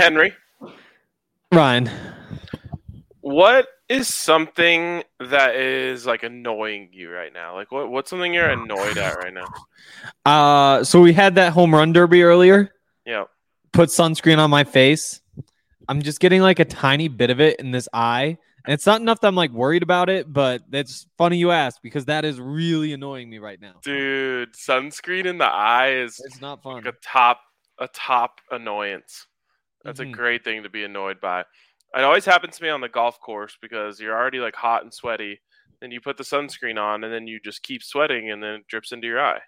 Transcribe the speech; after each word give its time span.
Henry, 0.00 0.34
Ryan. 1.52 1.90
what 3.20 3.68
is 3.90 4.08
something 4.08 5.02
that 5.18 5.56
is 5.56 6.06
like 6.06 6.22
annoying 6.22 6.88
you 6.92 7.10
right 7.10 7.32
now? 7.32 7.54
Like 7.54 7.70
what 7.70 7.90
what's 7.90 8.08
something 8.08 8.32
you're 8.32 8.48
annoyed 8.48 8.96
at 8.96 9.16
right 9.16 9.34
now? 9.34 9.48
Uh, 10.24 10.84
so 10.84 11.00
we 11.02 11.12
had 11.12 11.34
that 11.34 11.52
home 11.52 11.74
run 11.74 11.92
derby 11.92 12.22
earlier. 12.22 12.70
Yeah. 13.04 13.24
Put 13.72 13.90
sunscreen 13.90 14.38
on 14.38 14.48
my 14.48 14.64
face. 14.64 15.20
I'm 15.86 16.00
just 16.00 16.18
getting 16.20 16.40
like 16.40 16.60
a 16.60 16.64
tiny 16.64 17.08
bit 17.08 17.28
of 17.30 17.40
it 17.40 17.60
in 17.60 17.70
this 17.72 17.88
eye, 17.92 18.38
and 18.64 18.72
it's 18.72 18.86
not 18.86 19.00
enough 19.02 19.20
that 19.20 19.28
I'm 19.28 19.34
like 19.34 19.50
worried 19.50 19.82
about 19.82 20.08
it. 20.08 20.32
But 20.32 20.62
it's 20.72 21.06
funny 21.18 21.36
you 21.36 21.50
ask 21.50 21.82
because 21.82 22.06
that 22.06 22.24
is 22.24 22.40
really 22.40 22.92
annoying 22.94 23.28
me 23.28 23.38
right 23.38 23.60
now. 23.60 23.74
Dude, 23.82 24.54
sunscreen 24.54 25.26
in 25.26 25.36
the 25.36 25.44
eye 25.44 25.92
is 25.92 26.20
It's 26.24 26.40
not 26.40 26.62
fun. 26.62 26.76
like 26.76 26.86
a 26.86 26.94
top 27.02 27.40
a 27.78 27.88
top 27.88 28.40
annoyance. 28.50 29.26
That's 29.84 30.00
Mhm. 30.00 30.08
a 30.10 30.12
great 30.12 30.44
thing 30.44 30.62
to 30.62 30.68
be 30.68 30.84
annoyed 30.84 31.20
by. 31.20 31.40
It 31.40 32.04
always 32.04 32.24
happens 32.24 32.56
to 32.58 32.62
me 32.62 32.68
on 32.68 32.80
the 32.80 32.88
golf 32.88 33.20
course 33.20 33.56
because 33.60 34.00
you're 34.00 34.16
already 34.16 34.38
like 34.38 34.54
hot 34.54 34.82
and 34.82 34.92
sweaty. 34.94 35.40
Then 35.80 35.90
you 35.90 36.00
put 36.00 36.16
the 36.16 36.24
sunscreen 36.24 36.78
on 36.80 37.02
and 37.04 37.12
then 37.12 37.26
you 37.26 37.40
just 37.40 37.62
keep 37.62 37.82
sweating 37.82 38.30
and 38.30 38.42
then 38.42 38.54
it 38.56 38.66
drips 38.68 38.92
into 38.92 39.06
your 39.06 39.20
eye. 39.20 39.40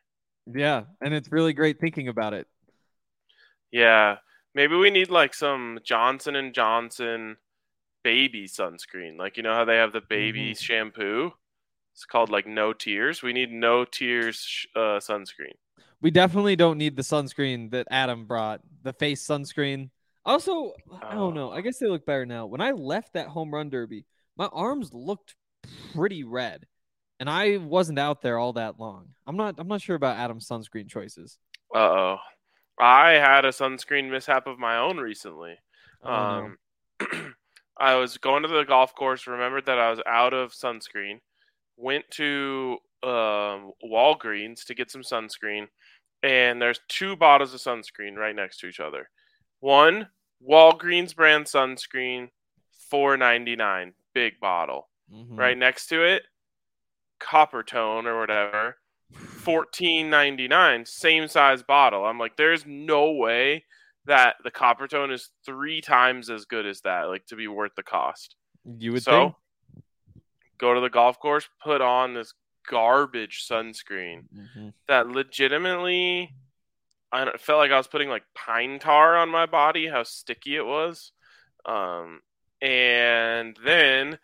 Yeah, 0.46 0.84
and 1.00 1.14
it's 1.14 1.30
really 1.30 1.52
great 1.52 1.78
thinking 1.78 2.08
about 2.08 2.34
it. 2.34 2.48
Yeah. 3.70 4.18
Maybe 4.54 4.76
we 4.76 4.90
need 4.90 5.10
like 5.10 5.34
some 5.34 5.78
Johnson 5.84 6.36
and 6.36 6.54
Johnson 6.54 7.36
baby 8.04 8.46
sunscreen. 8.48 9.16
Like 9.18 9.36
you 9.36 9.42
know 9.42 9.54
how 9.54 9.64
they 9.64 9.76
have 9.76 9.92
the 9.92 10.00
baby 10.00 10.54
shampoo? 10.54 11.32
It's 11.94 12.04
called 12.04 12.30
like 12.30 12.46
no 12.46 12.72
tears. 12.72 13.22
We 13.22 13.32
need 13.32 13.52
no 13.52 13.84
tears 13.84 14.36
sh- 14.36 14.66
uh, 14.74 14.98
sunscreen. 14.98 15.54
We 16.00 16.10
definitely 16.10 16.56
don't 16.56 16.78
need 16.78 16.96
the 16.96 17.02
sunscreen 17.02 17.70
that 17.70 17.86
Adam 17.90 18.26
brought, 18.26 18.60
the 18.82 18.92
face 18.92 19.24
sunscreen. 19.26 19.90
Also, 20.24 20.72
I 21.02 21.14
don't 21.14 21.34
know. 21.34 21.50
I 21.50 21.60
guess 21.60 21.78
they 21.78 21.86
look 21.86 22.06
better 22.06 22.26
now. 22.26 22.46
When 22.46 22.60
I 22.60 22.70
left 22.70 23.14
that 23.14 23.28
home 23.28 23.52
run 23.52 23.70
derby, 23.70 24.04
my 24.36 24.46
arms 24.46 24.90
looked 24.92 25.34
pretty 25.94 26.22
red, 26.22 26.66
and 27.18 27.28
I 27.28 27.56
wasn't 27.56 27.98
out 27.98 28.22
there 28.22 28.38
all 28.38 28.52
that 28.54 28.78
long. 28.78 29.08
I'm 29.26 29.36
not. 29.36 29.56
I'm 29.58 29.68
not 29.68 29.82
sure 29.82 29.96
about 29.96 30.16
Adam's 30.16 30.48
sunscreen 30.48 30.88
choices. 30.88 31.38
Uh 31.74 31.78
oh. 31.78 32.16
I 32.78 33.12
had 33.12 33.44
a 33.44 33.50
sunscreen 33.50 34.10
mishap 34.10 34.46
of 34.46 34.58
my 34.58 34.78
own 34.78 34.98
recently. 34.98 35.56
Oh. 36.04 36.12
Um, 36.12 36.58
I 37.78 37.96
was 37.96 38.18
going 38.18 38.42
to 38.42 38.48
the 38.48 38.64
golf 38.64 38.94
course, 38.94 39.26
remembered 39.26 39.66
that 39.66 39.78
I 39.78 39.90
was 39.90 40.00
out 40.06 40.34
of 40.34 40.52
sunscreen, 40.52 41.20
went 41.76 42.04
to 42.12 42.78
um, 43.02 43.72
Walgreens 43.84 44.64
to 44.66 44.74
get 44.74 44.90
some 44.90 45.02
sunscreen, 45.02 45.66
and 46.22 46.60
there's 46.60 46.80
two 46.88 47.16
bottles 47.16 47.54
of 47.54 47.60
sunscreen 47.60 48.16
right 48.16 48.36
next 48.36 48.58
to 48.58 48.66
each 48.66 48.80
other. 48.80 49.08
One 49.62 50.08
Walgreens 50.44 51.14
brand 51.14 51.44
sunscreen, 51.46 52.30
four 52.90 53.16
ninety 53.16 53.54
nine, 53.54 53.94
big 54.12 54.40
bottle. 54.40 54.88
Mhm. 55.12 55.38
Right 55.38 55.56
next 55.56 55.86
to 55.86 56.02
it, 56.04 56.24
Coppertone 57.20 58.06
or 58.06 58.18
whatever, 58.18 58.78
fourteen 59.12 60.10
ninety 60.10 60.48
nine, 60.48 60.84
same 60.84 61.28
size 61.28 61.62
bottle. 61.62 62.04
I'm 62.04 62.18
like, 62.18 62.36
there's 62.36 62.66
no 62.66 63.12
way 63.12 63.64
that 64.04 64.34
the 64.42 64.50
Coppertone 64.50 65.12
is 65.12 65.30
three 65.44 65.80
times 65.80 66.28
as 66.28 66.44
good 66.44 66.66
as 66.66 66.80
that, 66.80 67.02
like 67.04 67.24
to 67.26 67.36
be 67.36 67.46
worth 67.46 67.76
the 67.76 67.84
cost. 67.84 68.34
You 68.64 68.92
would 68.94 69.04
so 69.04 69.36
think. 69.76 69.84
go 70.58 70.74
to 70.74 70.80
the 70.80 70.90
golf 70.90 71.20
course, 71.20 71.48
put 71.62 71.80
on 71.80 72.14
this 72.14 72.34
garbage 72.68 73.46
sunscreen 73.48 74.24
Mhm. 74.56 74.72
that 74.88 75.06
legitimately 75.06 76.34
I 77.12 77.36
felt 77.38 77.58
like 77.58 77.70
I 77.70 77.76
was 77.76 77.88
putting 77.88 78.08
like 78.08 78.22
pine 78.34 78.78
tar 78.78 79.16
on 79.16 79.28
my 79.28 79.46
body, 79.46 79.88
how 79.88 80.02
sticky 80.02 80.56
it 80.56 80.64
was. 80.64 81.12
Um, 81.66 82.20
and 82.60 83.56
then 83.64 84.18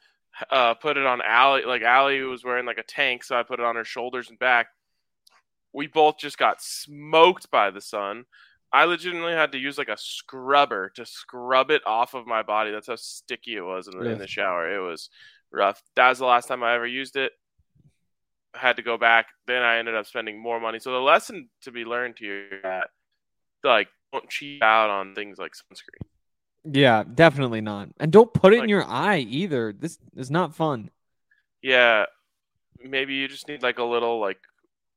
uh, 0.51 0.75
put 0.75 0.97
it 0.97 1.07
on 1.07 1.21
Allie. 1.27 1.65
Like 1.65 1.83
Allie 1.83 2.23
was 2.23 2.45
wearing 2.45 2.67
like 2.67 2.79
a 2.79 2.83
tank, 2.83 3.25
so 3.25 3.39
I 3.39 3.43
put 3.43 3.61
it 3.61 3.67
on 3.67 3.77
her 3.77 3.85
shoulders 3.85 4.31
and 4.31 4.39
back. 4.39 4.69
We 5.73 5.87
both 5.87 6.19
just 6.19 6.39
got 6.39 6.63
smoked 6.63 7.51
by 7.51 7.71
the 7.71 7.81
sun. 7.81 8.25
I 8.73 8.85
legitimately 8.85 9.33
had 9.33 9.53
to 9.53 9.59
use 9.59 9.79
like 9.79 9.89
a 9.89 9.97
scrubber 9.99 10.91
to 10.97 11.07
scrub 11.07 11.71
it 11.71 11.83
off 11.87 12.15
of 12.15 12.27
my 12.27 12.43
body. 12.43 12.71
That's 12.71 12.87
how 12.89 12.97
sticky 12.97 13.57
it 13.57 13.63
was 13.63 13.89
in 13.89 13.95
in 14.13 14.19
the 14.19 14.27
shower. 14.27 14.73
It 14.73 14.81
was 14.81 15.11
rough. 15.51 15.83
That 15.97 16.09
was 16.11 16.19
the 16.19 16.27
last 16.27 16.49
time 16.49 16.63
I 16.63 16.75
ever 16.75 16.87
used 16.87 17.17
it. 17.17 17.33
Had 18.55 18.77
to 18.77 18.83
go 18.83 18.97
back. 18.97 19.27
Then 19.47 19.63
I 19.63 19.79
ended 19.79 19.95
up 19.95 20.07
spending 20.07 20.41
more 20.41 20.59
money. 20.61 20.79
So 20.79 20.93
the 20.93 20.99
lesson 21.01 21.49
to 21.63 21.71
be 21.71 21.85
learned 21.85 22.17
here 22.19 22.47
is 22.51 22.63
that 22.63 22.89
like 23.63 23.89
don't 24.13 24.29
cheap 24.29 24.63
out 24.63 24.91
on 24.91 25.15
things 25.15 25.39
like 25.39 25.53
sunscreen. 25.53 26.07
Yeah, 26.65 27.05
definitely 27.15 27.61
not. 27.61 27.91
And 28.01 28.11
don't 28.11 28.33
put 28.33 28.53
it 28.53 28.63
in 28.63 28.69
your 28.69 28.85
eye 28.85 29.19
either. 29.19 29.73
This 29.73 29.99
is 30.17 30.31
not 30.31 30.55
fun. 30.55 30.91
Yeah, 31.63 32.07
maybe 32.83 33.15
you 33.15 33.29
just 33.29 33.49
need 33.49 33.63
like 33.63 33.79
a 33.79 33.85
little 33.85 34.21
like 34.21 34.39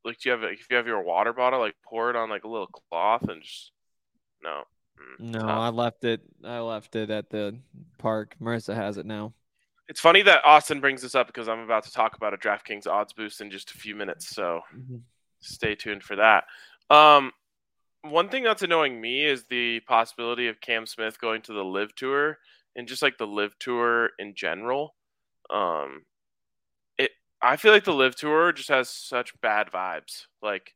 like 0.03 0.19
do 0.19 0.29
you 0.29 0.31
have 0.35 0.43
if 0.43 0.67
you 0.69 0.77
have 0.77 0.87
your 0.87 1.01
water 1.01 1.33
bottle 1.33 1.59
like 1.59 1.75
pour 1.85 2.09
it 2.09 2.15
on 2.15 2.29
like 2.29 2.43
a 2.43 2.47
little 2.49 2.67
cloth 2.67 3.23
and 3.29 3.41
just 3.43 3.71
no. 4.43 4.63
Mm, 5.19 5.33
No. 5.39 5.47
I 5.47 5.69
left 5.69 6.03
it. 6.03 6.21
I 6.43 6.59
left 6.59 6.95
it 6.95 7.09
at 7.09 7.29
the 7.29 7.59
park. 7.97 8.35
Marissa 8.41 8.75
has 8.75 8.97
it 8.97 9.05
now. 9.05 9.33
It's 9.87 9.99
funny 9.99 10.21
that 10.21 10.45
Austin 10.45 10.79
brings 10.79 11.01
this 11.01 11.15
up 11.15 11.27
because 11.27 11.49
I'm 11.49 11.59
about 11.59 11.83
to 11.83 11.91
talk 11.91 12.15
about 12.15 12.33
a 12.33 12.37
DraftKings 12.37 12.87
odds 12.87 13.13
boost 13.13 13.41
in 13.41 13.51
just 13.51 13.71
a 13.71 13.77
few 13.77 13.95
minutes, 13.95 14.29
so 14.29 14.61
stay 15.41 15.75
tuned 15.75 16.03
for 16.03 16.15
that. 16.15 16.45
Um, 16.89 17.31
one 18.03 18.29
thing 18.29 18.43
that's 18.43 18.63
annoying 18.63 18.99
me 18.99 19.25
is 19.25 19.43
the 19.45 19.79
possibility 19.81 20.47
of 20.47 20.61
Cam 20.61 20.85
Smith 20.85 21.19
going 21.19 21.41
to 21.43 21.53
the 21.53 21.63
LIV 21.63 21.95
Tour 21.95 22.37
and 22.75 22.87
just 22.87 23.01
like 23.01 23.17
the 23.17 23.27
LIV 23.27 23.57
Tour 23.59 24.09
in 24.17 24.33
general. 24.35 24.95
Um, 25.49 26.03
it 26.97 27.11
I 27.41 27.57
feel 27.57 27.71
like 27.71 27.83
the 27.83 27.93
LIV 27.93 28.15
Tour 28.15 28.53
just 28.53 28.69
has 28.69 28.89
such 28.89 29.39
bad 29.41 29.67
vibes. 29.71 30.25
Like, 30.41 30.73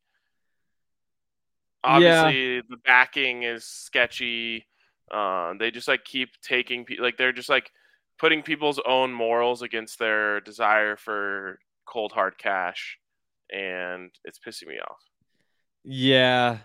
obviously 1.84 2.62
the 2.70 2.78
backing 2.84 3.44
is 3.44 3.64
sketchy. 3.66 4.66
Uh, 5.12 5.54
they 5.58 5.72
just 5.72 5.88
like 5.88 6.04
keep 6.04 6.30
taking 6.42 6.86
pe- 6.86 6.98
like 6.98 7.18
they're 7.18 7.32
just 7.32 7.50
like 7.50 7.72
putting 8.20 8.42
people's 8.44 8.80
own 8.86 9.14
morals 9.14 9.62
against 9.62 10.00
their 10.00 10.40
desire 10.42 10.96
for 10.96 11.60
cold 11.86 12.12
hard 12.12 12.38
cash, 12.38 12.98
and 13.52 14.12
it's 14.24 14.40
pissing 14.40 14.68
me 14.68 14.78
off. 14.80 15.00
Yeah, 15.84 16.60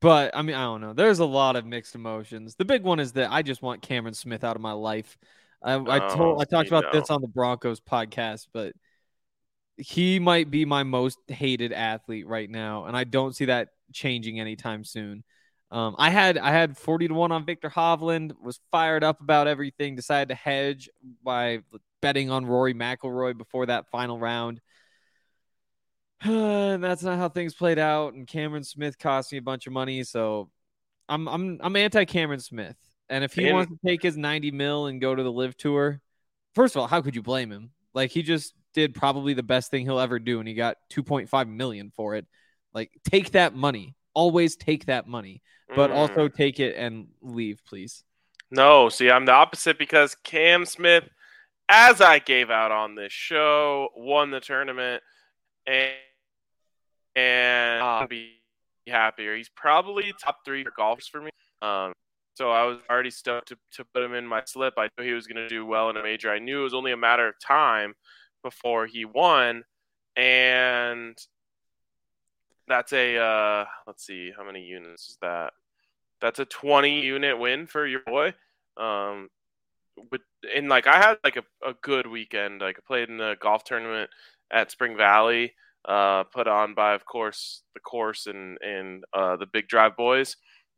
but 0.00 0.36
I 0.36 0.42
mean, 0.42 0.56
I 0.56 0.64
don't 0.64 0.80
know. 0.80 0.94
There's 0.94 1.20
a 1.20 1.24
lot 1.24 1.56
of 1.56 1.66
mixed 1.66 1.94
emotions. 1.94 2.56
The 2.56 2.64
big 2.64 2.82
one 2.82 3.00
is 3.00 3.12
that 3.12 3.30
I 3.30 3.42
just 3.42 3.62
want 3.62 3.82
Cameron 3.82 4.14
Smith 4.14 4.44
out 4.44 4.56
of 4.56 4.62
my 4.62 4.72
life. 4.72 5.16
I, 5.62 5.74
I 5.74 6.00
oh, 6.10 6.14
told, 6.14 6.40
I 6.40 6.42
Oh, 6.42 6.44
talked 6.44 6.68
about 6.68 6.92
this 6.92 7.10
on 7.10 7.20
the 7.20 7.28
Broncos 7.28 7.80
podcast, 7.80 8.48
but 8.52 8.74
he 9.76 10.18
might 10.18 10.50
be 10.50 10.64
my 10.64 10.82
most 10.82 11.18
hated 11.28 11.72
athlete 11.72 12.26
right 12.26 12.50
now, 12.50 12.86
and 12.86 12.96
I 12.96 13.04
don't 13.04 13.34
see 13.34 13.46
that 13.46 13.68
changing 13.92 14.40
anytime 14.40 14.84
soon. 14.84 15.24
Um, 15.72 15.96
I 15.98 16.10
had 16.10 16.36
I 16.36 16.50
had 16.50 16.76
forty 16.76 17.08
to 17.08 17.14
one 17.14 17.32
on 17.32 17.46
Viktor 17.46 17.70
Hovland. 17.70 18.32
Was 18.42 18.60
fired 18.70 19.02
up 19.02 19.20
about 19.22 19.48
everything. 19.48 19.96
Decided 19.96 20.28
to 20.28 20.34
hedge 20.34 20.88
by 21.24 21.60
betting 22.02 22.30
on 22.30 22.44
Rory 22.46 22.74
McIlroy 22.74 23.36
before 23.36 23.66
that 23.66 23.88
final 23.88 24.18
round. 24.18 24.60
and 26.22 26.82
that's 26.84 27.02
not 27.02 27.18
how 27.18 27.28
things 27.28 27.54
played 27.54 27.78
out. 27.78 28.12
And 28.14 28.26
Cameron 28.26 28.64
Smith 28.64 28.98
cost 28.98 29.32
me 29.32 29.38
a 29.38 29.42
bunch 29.42 29.66
of 29.66 29.72
money, 29.72 30.04
so 30.04 30.50
I'm 31.08 31.26
I'm 31.28 31.58
I'm 31.62 31.76
anti 31.76 32.04
Cameron 32.04 32.40
Smith. 32.40 32.76
And 33.08 33.24
if 33.24 33.32
he 33.34 33.46
And- 33.46 33.54
wants 33.56 33.72
to 33.72 33.78
take 33.84 34.02
his 34.02 34.16
90 34.16 34.50
mil 34.52 34.86
and 34.86 35.00
go 35.00 35.14
to 35.14 35.22
the 35.22 35.32
LIV 35.32 35.56
tour, 35.56 36.00
first 36.54 36.76
of 36.76 36.80
all, 36.80 36.86
how 36.86 37.02
could 37.02 37.14
you 37.16 37.22
blame 37.22 37.50
him? 37.50 37.70
Like 37.94 38.10
he 38.10 38.22
just 38.22 38.54
did 38.74 38.94
probably 38.94 39.34
the 39.34 39.42
best 39.42 39.70
thing 39.70 39.84
he'll 39.84 39.98
ever 39.98 40.18
do, 40.18 40.38
and 40.38 40.48
he 40.48 40.54
got 40.54 40.76
2.5 40.92 41.48
million 41.48 41.92
for 41.94 42.14
it. 42.14 42.26
Like 42.74 42.90
take 43.10 43.32
that 43.32 43.54
money. 43.54 43.94
Always 44.14 44.56
take 44.56 44.86
that 44.86 45.06
money, 45.06 45.42
but 45.68 45.90
Mm. 45.90 45.94
also 45.94 46.28
take 46.28 46.60
it 46.60 46.76
and 46.76 47.08
leave, 47.20 47.62
please. 47.64 48.04
No, 48.50 48.88
see, 48.88 49.10
I'm 49.10 49.24
the 49.24 49.32
opposite 49.32 49.78
because 49.78 50.14
Cam 50.14 50.66
Smith, 50.66 51.08
as 51.68 52.00
I 52.00 52.18
gave 52.18 52.50
out 52.50 52.70
on 52.70 52.94
this 52.94 53.12
show, 53.12 53.88
won 53.96 54.30
the 54.30 54.40
tournament, 54.40 55.02
and 55.66 55.94
and 57.14 57.82
I'll 57.82 58.06
be 58.06 58.40
happier. 58.86 59.36
He's 59.36 59.48
probably 59.50 60.12
top 60.22 60.44
three 60.44 60.64
for 60.64 60.70
golfers 60.70 61.08
for 61.08 61.20
me. 61.20 61.30
Um, 61.60 61.92
so 62.34 62.50
I 62.50 62.64
was 62.64 62.78
already 62.90 63.10
stoked 63.10 63.48
to, 63.48 63.58
to 63.72 63.84
put 63.84 64.02
him 64.02 64.14
in 64.14 64.26
my 64.26 64.42
slip. 64.46 64.74
I 64.78 64.88
knew 64.96 65.04
he 65.04 65.12
was 65.12 65.26
going 65.26 65.36
to 65.36 65.48
do 65.48 65.66
well 65.66 65.90
in 65.90 65.96
a 65.96 66.02
major. 66.02 66.30
I 66.30 66.38
knew 66.38 66.60
it 66.60 66.64
was 66.64 66.74
only 66.74 66.92
a 66.92 66.96
matter 66.96 67.28
of 67.28 67.34
time 67.38 67.94
before 68.42 68.86
he 68.86 69.04
won, 69.04 69.64
and 70.16 71.16
that's 72.68 72.92
a 72.92 73.16
uh, 73.18 73.64
let's 73.86 74.06
see 74.06 74.32
how 74.36 74.44
many 74.44 74.62
units 74.62 75.10
is 75.10 75.18
that. 75.22 75.52
That's 76.20 76.38
a 76.38 76.44
20 76.44 77.00
unit 77.00 77.38
win 77.38 77.66
for 77.66 77.86
your 77.86 78.00
boy. 78.06 78.34
Um, 78.76 79.28
and 80.54 80.68
like 80.68 80.86
I 80.86 80.96
had 80.96 81.18
like 81.24 81.36
a, 81.36 81.42
a 81.68 81.74
good 81.82 82.06
weekend. 82.06 82.60
Like 82.60 82.76
I 82.78 82.82
played 82.86 83.08
in 83.08 83.20
a 83.20 83.36
golf 83.36 83.64
tournament 83.64 84.10
at 84.50 84.70
Spring 84.70 84.96
Valley, 84.96 85.54
uh, 85.84 86.24
put 86.24 86.46
on 86.46 86.74
by 86.74 86.94
of 86.94 87.04
course 87.04 87.62
the 87.74 87.80
course 87.80 88.26
and 88.26 88.58
and 88.62 89.04
uh, 89.12 89.36
the 89.36 89.46
Big 89.46 89.68
Drive 89.68 89.96
boys, 89.96 90.36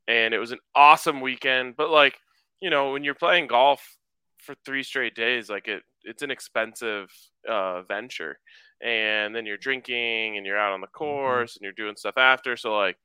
and 0.08 0.34
it 0.34 0.38
was 0.38 0.52
an 0.52 0.60
awesome 0.74 1.20
weekend. 1.20 1.76
But 1.76 1.90
like 1.90 2.18
you 2.60 2.70
know, 2.70 2.92
when 2.92 3.04
you're 3.04 3.14
playing 3.14 3.46
golf 3.46 3.96
for 4.38 4.54
three 4.64 4.82
straight 4.82 5.14
days, 5.14 5.50
like 5.50 5.68
it, 5.68 5.82
it's 6.02 6.22
an 6.22 6.30
expensive 6.30 7.10
uh, 7.48 7.82
venture. 7.82 8.38
And 8.84 9.34
then 9.34 9.46
you're 9.46 9.56
drinking 9.56 10.36
and 10.36 10.44
you're 10.46 10.58
out 10.58 10.72
on 10.74 10.80
the 10.82 10.86
Mm-hmm. 10.86 10.98
course 10.98 11.56
and 11.56 11.62
you're 11.64 11.72
doing 11.72 11.96
stuff 11.96 12.18
after. 12.18 12.56
So 12.56 12.76
like, 12.76 12.98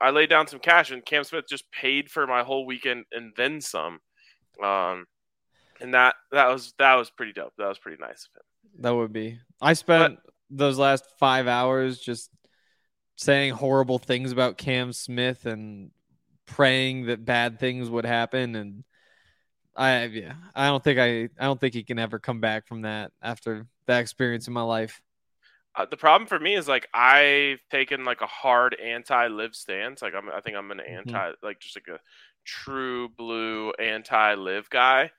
I 0.00 0.10
laid 0.10 0.28
down 0.28 0.46
some 0.48 0.58
cash 0.60 0.90
and 0.90 1.04
Cam 1.04 1.24
Smith 1.24 1.44
just 1.48 1.70
paid 1.70 2.10
for 2.10 2.26
my 2.26 2.42
whole 2.42 2.66
weekend 2.66 3.04
and 3.12 3.32
then 3.36 3.60
some. 3.60 4.00
Um, 4.62 5.06
and 5.80 5.94
that 5.94 6.16
that 6.32 6.48
was 6.48 6.74
that 6.78 6.94
was 6.96 7.10
pretty 7.10 7.32
dope. 7.32 7.52
That 7.56 7.68
was 7.68 7.78
pretty 7.78 7.98
nice 8.00 8.28
of 8.28 8.40
him. 8.40 8.82
That 8.82 8.94
would 8.94 9.12
be. 9.12 9.38
I 9.60 9.74
spent 9.74 10.18
those 10.50 10.78
last 10.78 11.04
five 11.18 11.46
hours 11.46 11.98
just 11.98 12.30
saying 13.16 13.52
horrible 13.52 13.98
things 13.98 14.32
about 14.32 14.58
Cam 14.58 14.92
Smith 14.92 15.46
and 15.46 15.90
praying 16.46 17.06
that 17.06 17.24
bad 17.24 17.58
things 17.58 17.88
would 17.88 18.04
happen. 18.06 18.54
And 18.56 18.84
I, 19.76 20.04
yeah, 20.06 20.34
I 20.54 20.66
don't 20.68 20.82
think 20.82 20.98
I, 20.98 21.24
I 21.38 21.44
don't 21.44 21.60
think 21.60 21.74
he 21.74 21.84
can 21.84 21.98
ever 21.98 22.18
come 22.18 22.40
back 22.40 22.66
from 22.66 22.82
that 22.82 23.12
after 23.22 23.66
that 23.86 24.00
experience 24.00 24.48
in 24.48 24.54
my 24.54 24.62
life. 24.62 25.00
Uh, 25.74 25.84
the 25.90 25.96
problem 25.96 26.26
for 26.26 26.38
me 26.40 26.54
is 26.54 26.66
like 26.66 26.88
I've 26.94 27.60
taken 27.70 28.04
like 28.04 28.22
a 28.22 28.26
hard 28.26 28.74
anti-LIV 28.74 29.54
stance. 29.54 30.00
Like 30.00 30.14
I'm, 30.14 30.30
I 30.30 30.40
think 30.40 30.56
I'm 30.56 30.70
an 30.70 30.80
anti, 30.80 31.32
like 31.42 31.60
just 31.60 31.76
like 31.76 31.94
a 31.94 32.00
true 32.44 33.10
blue 33.10 33.72
anti-LIV 33.78 34.70
guy. 34.70 35.10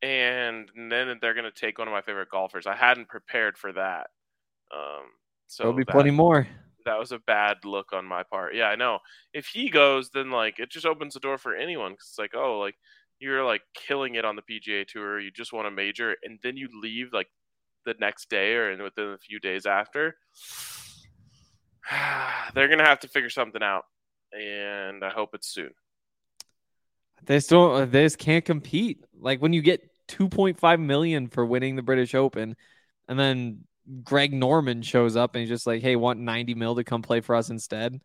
And 0.00 0.70
then 0.74 1.18
they're 1.20 1.34
gonna 1.34 1.50
take 1.50 1.78
one 1.78 1.88
of 1.88 1.92
my 1.92 2.00
favorite 2.00 2.30
golfers. 2.30 2.66
I 2.66 2.74
hadn't 2.76 3.08
prepared 3.08 3.58
for 3.58 3.72
that. 3.72 4.08
Um, 4.74 5.04
so 5.46 5.64
There'll 5.64 5.76
be 5.76 5.84
that, 5.84 5.92
plenty 5.92 6.10
more. 6.10 6.48
that 6.86 6.98
was 6.98 7.12
a 7.12 7.18
bad 7.18 7.58
look 7.64 7.92
on 7.92 8.06
my 8.06 8.22
part. 8.22 8.54
Yeah, 8.54 8.68
I 8.68 8.76
know. 8.76 9.00
If 9.34 9.48
he 9.48 9.68
goes, 9.68 10.08
then 10.10 10.30
like 10.30 10.58
it 10.58 10.70
just 10.70 10.86
opens 10.86 11.14
the 11.14 11.20
door 11.20 11.36
for 11.36 11.54
anyone. 11.54 11.92
Cause 11.92 12.08
it's 12.10 12.18
like, 12.18 12.34
oh, 12.34 12.58
like 12.60 12.76
you're 13.20 13.44
like 13.44 13.62
killing 13.74 14.14
it 14.14 14.24
on 14.24 14.36
the 14.36 14.42
PGA 14.42 14.86
Tour. 14.86 15.20
You 15.20 15.30
just 15.30 15.52
won 15.52 15.66
a 15.66 15.70
major, 15.70 16.16
and 16.22 16.38
then 16.42 16.56
you 16.56 16.68
leave 16.80 17.12
like 17.12 17.28
the 17.84 17.94
next 18.00 18.28
day 18.28 18.54
or 18.54 18.82
within 18.82 19.08
a 19.10 19.18
few 19.18 19.40
days 19.40 19.66
after. 19.66 20.16
They're 22.54 22.68
gonna 22.68 22.84
have 22.84 23.00
to 23.00 23.08
figure 23.08 23.30
something 23.30 23.62
out, 23.62 23.84
and 24.32 25.04
I 25.04 25.10
hope 25.10 25.30
it's 25.34 25.48
soon. 25.48 25.70
They 27.24 27.40
still, 27.40 27.74
uh, 27.74 27.86
they 27.86 28.04
just 28.04 28.18
can't 28.18 28.44
compete. 28.44 29.04
Like 29.18 29.42
when 29.42 29.52
you 29.52 29.62
get 29.62 29.90
2.5 30.08 30.80
million 30.80 31.28
for 31.28 31.44
winning 31.44 31.76
the 31.76 31.82
British 31.82 32.14
Open, 32.14 32.56
and 33.08 33.18
then 33.18 33.64
Greg 34.04 34.32
Norman 34.32 34.82
shows 34.82 35.16
up 35.16 35.34
and 35.34 35.40
he's 35.40 35.48
just 35.48 35.66
like, 35.66 35.82
"Hey, 35.82 35.96
want 35.96 36.20
90 36.20 36.54
mil 36.54 36.76
to 36.76 36.84
come 36.84 37.02
play 37.02 37.20
for 37.20 37.34
us 37.34 37.50
instead?" 37.50 38.00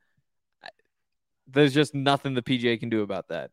There's 1.48 1.74
just 1.74 1.94
nothing 1.94 2.33
the 2.33 2.42
PGA 2.42 2.80
can 2.80 2.89
do 2.89 3.01
about 3.01 3.27
that. 3.27 3.51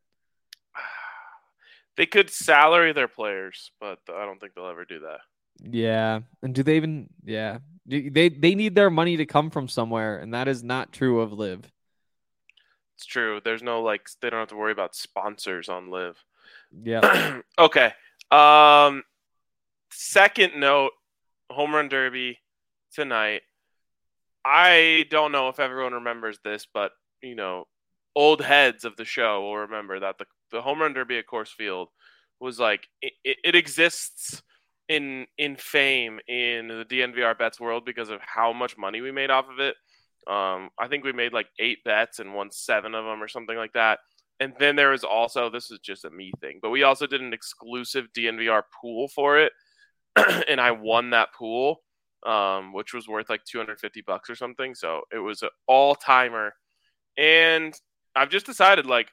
They 1.96 2.06
could 2.06 2.30
salary 2.30 2.92
their 2.92 3.08
players, 3.08 3.72
but 3.80 3.98
I 4.08 4.24
don't 4.24 4.40
think 4.40 4.54
they'll 4.54 4.66
ever 4.66 4.84
do 4.84 5.00
that. 5.00 5.20
Yeah, 5.62 6.20
and 6.42 6.54
do 6.54 6.62
they 6.62 6.76
even? 6.76 7.10
Yeah, 7.24 7.58
they 7.86 8.28
they 8.28 8.54
need 8.54 8.74
their 8.74 8.90
money 8.90 9.16
to 9.18 9.26
come 9.26 9.50
from 9.50 9.68
somewhere, 9.68 10.18
and 10.18 10.32
that 10.34 10.48
is 10.48 10.62
not 10.62 10.92
true 10.92 11.20
of 11.20 11.32
LIV. 11.32 11.70
It's 12.96 13.06
true. 13.06 13.40
There's 13.44 13.62
no 13.62 13.82
like 13.82 14.08
they 14.20 14.30
don't 14.30 14.40
have 14.40 14.48
to 14.48 14.56
worry 14.56 14.72
about 14.72 14.94
sponsors 14.94 15.68
on 15.68 15.90
LIV. 15.90 16.16
Yeah, 16.82 17.40
okay. 17.58 17.92
Um, 18.30 19.02
second 19.90 20.58
note, 20.58 20.92
home 21.50 21.74
run 21.74 21.88
derby 21.88 22.38
tonight. 22.94 23.42
I 24.44 25.06
don't 25.10 25.32
know 25.32 25.48
if 25.48 25.60
everyone 25.60 25.94
remembers 25.94 26.38
this, 26.44 26.66
but 26.72 26.92
you 27.22 27.34
know, 27.34 27.66
old 28.14 28.42
heads 28.42 28.84
of 28.84 28.96
the 28.96 29.04
show 29.04 29.42
will 29.42 29.58
remember 29.58 30.00
that 30.00 30.18
the 30.18 30.26
the 30.50 30.62
home 30.62 30.80
run 30.80 30.92
derby 30.92 31.18
at 31.18 31.26
Coors 31.26 31.48
Field 31.48 31.88
was 32.40 32.58
like 32.58 32.88
it, 33.02 33.12
it, 33.24 33.36
it 33.44 33.54
exists 33.54 34.42
in 34.88 35.26
in 35.38 35.56
fame 35.56 36.18
in 36.26 36.68
the 36.68 36.84
DNVR 36.84 37.38
bets 37.38 37.60
world 37.60 37.84
because 37.84 38.10
of 38.10 38.20
how 38.20 38.52
much 38.52 38.76
money 38.76 39.00
we 39.00 39.12
made 39.12 39.30
off 39.30 39.46
of 39.48 39.60
it. 39.60 39.76
Um, 40.26 40.70
I 40.78 40.88
think 40.88 41.04
we 41.04 41.12
made 41.12 41.32
like 41.32 41.48
eight 41.58 41.84
bets 41.84 42.18
and 42.18 42.34
won 42.34 42.50
seven 42.50 42.94
of 42.94 43.04
them 43.04 43.22
or 43.22 43.28
something 43.28 43.56
like 43.56 43.72
that. 43.74 44.00
And 44.40 44.52
then 44.58 44.74
there 44.74 44.90
was 44.90 45.04
also 45.04 45.48
this 45.48 45.70
is 45.70 45.78
just 45.78 46.04
a 46.04 46.10
me 46.10 46.32
thing, 46.40 46.58
but 46.60 46.70
we 46.70 46.82
also 46.82 47.06
did 47.06 47.20
an 47.20 47.32
exclusive 47.32 48.06
DNVR 48.16 48.62
pool 48.80 49.08
for 49.08 49.38
it, 49.38 49.52
and 50.48 50.60
I 50.60 50.72
won 50.72 51.10
that 51.10 51.34
pool, 51.34 51.82
um, 52.26 52.72
which 52.72 52.94
was 52.94 53.06
worth 53.06 53.28
like 53.28 53.44
250 53.44 54.00
bucks 54.00 54.30
or 54.30 54.34
something. 54.34 54.74
So 54.74 55.02
it 55.12 55.18
was 55.18 55.42
an 55.42 55.50
all 55.68 55.94
timer, 55.94 56.54
and 57.18 57.74
I've 58.14 58.30
just 58.30 58.46
decided 58.46 58.86
like 58.86 59.12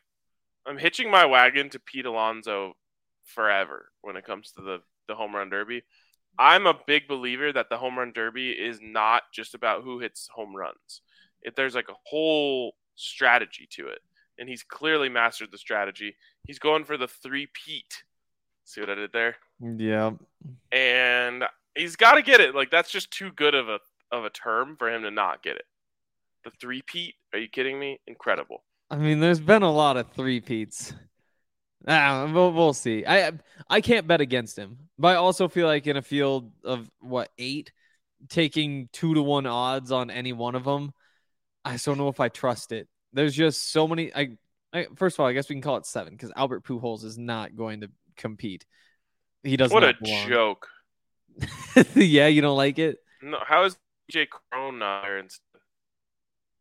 I'm 0.65 0.77
hitching 0.77 1.09
my 1.09 1.25
wagon 1.25 1.69
to 1.69 1.79
Pete 1.79 2.05
Alonso 2.05 2.75
forever 3.23 3.89
when 4.01 4.17
it 4.17 4.25
comes 4.25 4.51
to 4.51 4.61
the 4.61 4.81
the 5.07 5.15
home 5.15 5.35
run 5.35 5.49
derby. 5.49 5.83
I'm 6.39 6.67
a 6.67 6.79
big 6.85 7.07
believer 7.07 7.51
that 7.51 7.69
the 7.69 7.77
home 7.77 7.97
run 7.97 8.11
derby 8.13 8.51
is 8.51 8.79
not 8.81 9.23
just 9.33 9.55
about 9.55 9.83
who 9.83 9.99
hits 9.99 10.29
home 10.31 10.55
runs. 10.55 11.01
If 11.41 11.55
there's 11.55 11.75
like 11.75 11.89
a 11.89 11.95
whole 12.03 12.75
strategy 12.95 13.67
to 13.71 13.87
it, 13.87 13.99
and 14.37 14.47
he's 14.47 14.63
clearly 14.63 15.09
mastered 15.09 15.51
the 15.51 15.57
strategy. 15.57 16.15
He's 16.45 16.59
going 16.59 16.85
for 16.85 16.97
the 16.97 17.07
three 17.07 17.47
Pete. 17.53 18.03
See 18.65 18.81
what 18.81 18.89
I 18.89 18.95
did 18.95 19.13
there? 19.13 19.37
yeah. 19.61 20.11
And 20.71 21.43
he's 21.75 21.95
got 21.95 22.15
to 22.15 22.21
get 22.21 22.41
it. 22.41 22.53
Like 22.53 22.69
that's 22.69 22.91
just 22.91 23.11
too 23.11 23.31
good 23.31 23.55
of 23.55 23.69
a 23.69 23.79
of 24.11 24.25
a 24.25 24.29
term 24.29 24.75
for 24.77 24.89
him 24.89 25.03
to 25.03 25.11
not 25.11 25.43
get 25.43 25.55
it. 25.55 25.65
The 26.43 26.51
three 26.61 26.81
Pete? 26.81 27.15
Are 27.33 27.39
you 27.39 27.49
kidding 27.49 27.79
me? 27.79 27.99
Incredible. 28.07 28.63
I 28.89 28.97
mean, 28.97 29.19
there's 29.19 29.39
been 29.39 29.63
a 29.63 29.71
lot 29.71 29.97
of 29.97 30.11
three 30.11 30.39
peats. 30.39 30.93
Ah, 31.87 32.29
we'll, 32.33 32.51
we'll 32.51 32.73
see. 32.73 33.05
I 33.05 33.31
I 33.69 33.81
can't 33.81 34.07
bet 34.07 34.21
against 34.21 34.57
him, 34.57 34.77
but 34.97 35.09
I 35.09 35.15
also 35.15 35.47
feel 35.47 35.67
like 35.67 35.87
in 35.87 35.97
a 35.97 36.01
field 36.01 36.51
of 36.63 36.89
what 36.99 37.29
eight, 37.37 37.71
taking 38.29 38.89
two 38.91 39.13
to 39.13 39.21
one 39.21 39.45
odds 39.45 39.91
on 39.91 40.09
any 40.09 40.33
one 40.33 40.55
of 40.55 40.63
them, 40.63 40.93
I 41.63 41.73
just 41.73 41.85
don't 41.85 41.97
know 41.97 42.09
if 42.09 42.19
I 42.19 42.29
trust 42.29 42.71
it. 42.71 42.87
There's 43.13 43.35
just 43.35 43.71
so 43.71 43.87
many. 43.87 44.13
I, 44.13 44.37
I 44.73 44.87
first 44.95 45.15
of 45.15 45.21
all, 45.21 45.27
I 45.27 45.33
guess 45.33 45.49
we 45.49 45.55
can 45.55 45.61
call 45.61 45.77
it 45.77 45.85
seven 45.85 46.13
because 46.13 46.31
Albert 46.35 46.65
Pujols 46.65 47.03
is 47.03 47.17
not 47.17 47.55
going 47.55 47.81
to 47.81 47.89
compete. 48.17 48.65
He 49.43 49.55
doesn't. 49.55 49.73
What 49.73 49.83
a 49.83 49.93
belong. 50.01 50.27
joke. 50.27 50.67
yeah, 51.95 52.27
you 52.27 52.41
don't 52.41 52.57
like 52.57 52.79
it. 52.79 52.97
No, 53.21 53.37
how 53.45 53.63
is 53.63 53.77
CJ 54.11 54.27
Cron 54.29 54.79
not 54.79 55.09
instead? 55.09 55.61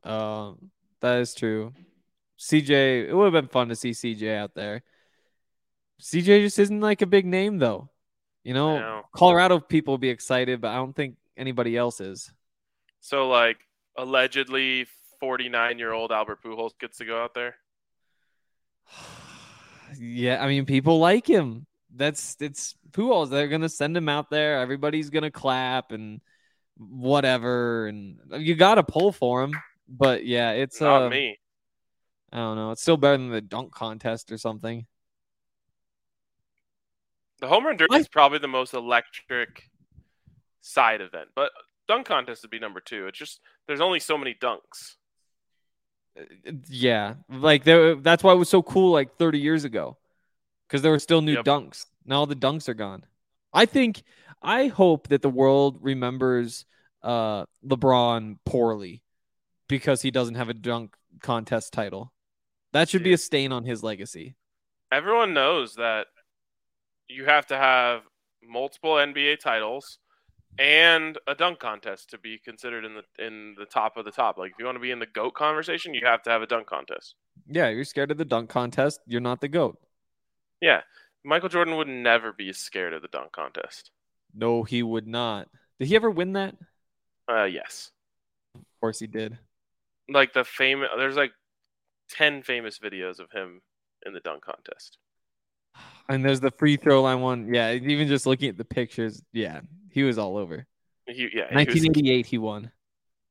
Um, 0.04 0.70
that 1.00 1.18
is 1.20 1.34
true. 1.34 1.72
CJ, 2.38 3.08
it 3.08 3.14
would 3.14 3.24
have 3.24 3.32
been 3.32 3.48
fun 3.48 3.68
to 3.68 3.76
see 3.76 3.90
CJ 3.90 4.36
out 4.36 4.54
there. 4.54 4.82
CJ 6.00 6.42
just 6.42 6.58
isn't 6.58 6.80
like 6.80 7.02
a 7.02 7.06
big 7.06 7.24
name 7.24 7.58
though. 7.58 7.88
You 8.44 8.54
know, 8.54 8.78
know. 8.78 9.02
Colorado 9.12 9.58
people 9.58 9.92
will 9.92 9.98
be 9.98 10.10
excited, 10.10 10.60
but 10.60 10.68
I 10.68 10.76
don't 10.76 10.94
think 10.94 11.16
anybody 11.36 11.76
else 11.76 12.00
is. 12.00 12.30
So 13.00 13.28
like 13.28 13.58
allegedly 13.96 14.86
49 15.20 15.78
year 15.78 15.92
old 15.92 16.12
Albert 16.12 16.42
Pujols 16.42 16.78
gets 16.78 16.98
to 16.98 17.04
go 17.04 17.22
out 17.22 17.34
there. 17.34 17.56
yeah, 19.98 20.42
I 20.42 20.48
mean, 20.48 20.66
people 20.66 20.98
like 20.98 21.26
him. 21.26 21.66
That's 21.94 22.36
it's 22.40 22.74
Pujols. 22.90 23.30
They're 23.30 23.48
gonna 23.48 23.68
send 23.68 23.96
him 23.96 24.08
out 24.08 24.30
there. 24.30 24.60
Everybody's 24.60 25.10
gonna 25.10 25.30
clap 25.30 25.92
and 25.92 26.20
whatever, 26.76 27.86
and 27.86 28.18
you 28.38 28.54
got 28.54 28.74
to 28.74 28.82
pull 28.82 29.12
for 29.12 29.42
him. 29.42 29.54
But 29.88 30.26
yeah, 30.26 30.52
it's 30.52 30.80
Not 30.80 31.04
uh, 31.04 31.10
me. 31.10 31.38
I 32.36 32.40
don't 32.40 32.56
know. 32.56 32.70
It's 32.70 32.82
still 32.82 32.98
better 32.98 33.16
than 33.16 33.30
the 33.30 33.40
dunk 33.40 33.72
contest 33.72 34.30
or 34.30 34.36
something. 34.36 34.84
The 37.40 37.48
home 37.48 37.64
run 37.64 37.78
derby 37.78 37.94
I- 37.94 37.98
is 38.00 38.08
probably 38.08 38.38
the 38.38 38.46
most 38.48 38.74
electric 38.74 39.70
side 40.60 41.00
event, 41.00 41.30
but 41.34 41.50
dunk 41.88 42.06
contest 42.06 42.42
would 42.42 42.50
be 42.50 42.58
number 42.58 42.80
two. 42.80 43.06
It's 43.06 43.18
just 43.18 43.40
there's 43.66 43.80
only 43.80 44.00
so 44.00 44.18
many 44.18 44.34
dunks. 44.34 44.96
Yeah, 46.68 47.14
like 47.30 47.64
there. 47.64 47.94
That's 47.94 48.22
why 48.22 48.32
it 48.32 48.36
was 48.36 48.48
so 48.50 48.62
cool 48.62 48.92
like 48.92 49.16
30 49.16 49.38
years 49.38 49.64
ago, 49.64 49.96
because 50.68 50.82
there 50.82 50.92
were 50.92 50.98
still 50.98 51.22
new 51.22 51.34
Yep. 51.34 51.44
dunks. 51.46 51.86
Now 52.04 52.16
all 52.20 52.26
the 52.26 52.34
dunks 52.36 52.68
are 52.68 52.74
gone. 52.74 53.04
I 53.52 53.64
think. 53.64 54.02
I 54.42 54.66
hope 54.66 55.08
that 55.08 55.22
the 55.22 55.30
world 55.30 55.78
remembers 55.80 56.66
uh, 57.02 57.46
LeBron 57.66 58.36
poorly 58.44 59.02
because 59.68 60.02
he 60.02 60.10
doesn't 60.10 60.34
have 60.34 60.50
a 60.50 60.54
dunk 60.54 60.94
contest 61.22 61.72
title. 61.72 62.12
That 62.76 62.90
should 62.90 63.02
be 63.02 63.14
a 63.14 63.18
stain 63.18 63.52
on 63.52 63.64
his 63.64 63.82
legacy. 63.82 64.34
Everyone 64.92 65.32
knows 65.32 65.76
that 65.76 66.08
you 67.08 67.24
have 67.24 67.46
to 67.46 67.56
have 67.56 68.02
multiple 68.46 68.96
NBA 68.96 69.40
titles 69.40 69.98
and 70.58 71.16
a 71.26 71.34
dunk 71.34 71.58
contest 71.58 72.10
to 72.10 72.18
be 72.18 72.36
considered 72.36 72.84
in 72.84 72.92
the 72.94 73.24
in 73.26 73.54
the 73.58 73.64
top 73.64 73.96
of 73.96 74.04
the 74.04 74.10
top. 74.10 74.36
Like 74.36 74.50
if 74.50 74.58
you 74.58 74.66
want 74.66 74.76
to 74.76 74.80
be 74.82 74.90
in 74.90 74.98
the 74.98 75.06
goat 75.06 75.32
conversation, 75.32 75.94
you 75.94 76.02
have 76.04 76.22
to 76.24 76.30
have 76.30 76.42
a 76.42 76.46
dunk 76.46 76.66
contest. 76.66 77.14
Yeah, 77.48 77.70
you're 77.70 77.84
scared 77.84 78.10
of 78.10 78.18
the 78.18 78.26
dunk 78.26 78.50
contest. 78.50 79.00
You're 79.06 79.22
not 79.22 79.40
the 79.40 79.48
goat. 79.48 79.78
Yeah, 80.60 80.82
Michael 81.24 81.48
Jordan 81.48 81.76
would 81.78 81.88
never 81.88 82.30
be 82.30 82.52
scared 82.52 82.92
of 82.92 83.00
the 83.00 83.08
dunk 83.08 83.32
contest. 83.32 83.90
No, 84.34 84.64
he 84.64 84.82
would 84.82 85.06
not. 85.06 85.48
Did 85.78 85.88
he 85.88 85.96
ever 85.96 86.10
win 86.10 86.34
that? 86.34 86.54
Uh, 87.26 87.44
yes, 87.44 87.90
Of 88.54 88.60
course 88.82 88.98
he 88.98 89.06
did. 89.06 89.38
like 90.10 90.34
the 90.34 90.44
famous. 90.44 90.90
There's 90.98 91.16
like 91.16 91.32
ten 92.08 92.42
famous 92.42 92.78
videos 92.78 93.18
of 93.18 93.30
him 93.30 93.60
in 94.04 94.12
the 94.12 94.20
dunk 94.20 94.44
contest. 94.44 94.98
And 96.08 96.24
there's 96.24 96.40
the 96.40 96.52
free 96.52 96.76
throw 96.76 97.02
line 97.02 97.20
one. 97.20 97.52
Yeah, 97.52 97.72
even 97.72 98.08
just 98.08 98.26
looking 98.26 98.48
at 98.48 98.56
the 98.56 98.64
pictures, 98.64 99.22
yeah, 99.32 99.60
he 99.90 100.02
was 100.04 100.18
all 100.18 100.36
over. 100.36 100.66
He, 101.06 101.22
yeah, 101.34 101.48
he 101.50 101.56
was- 101.56 101.66
1988, 101.66 102.26
he 102.26 102.38
won. 102.38 102.70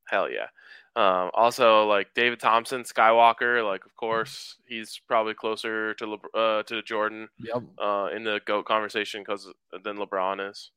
hell 0.08 0.30
yeah. 0.30 0.46
Um, 0.94 1.30
also, 1.34 1.84
like 1.86 2.14
David 2.14 2.40
Thompson, 2.40 2.82
Skywalker, 2.84 3.62
like 3.66 3.84
of 3.84 3.94
course 3.96 4.56
he's 4.66 4.98
probably 5.06 5.34
closer 5.34 5.92
to 5.94 6.06
Le- 6.06 6.30
uh, 6.34 6.62
to 6.62 6.80
Jordan 6.82 7.28
Yep, 7.38 7.62
uh, 7.78 8.08
in 8.14 8.24
the 8.24 8.40
goat 8.46 8.64
conversation 8.64 9.20
because 9.20 9.52
than 9.84 9.98
LeBron 9.98 10.48
is. 10.50 10.70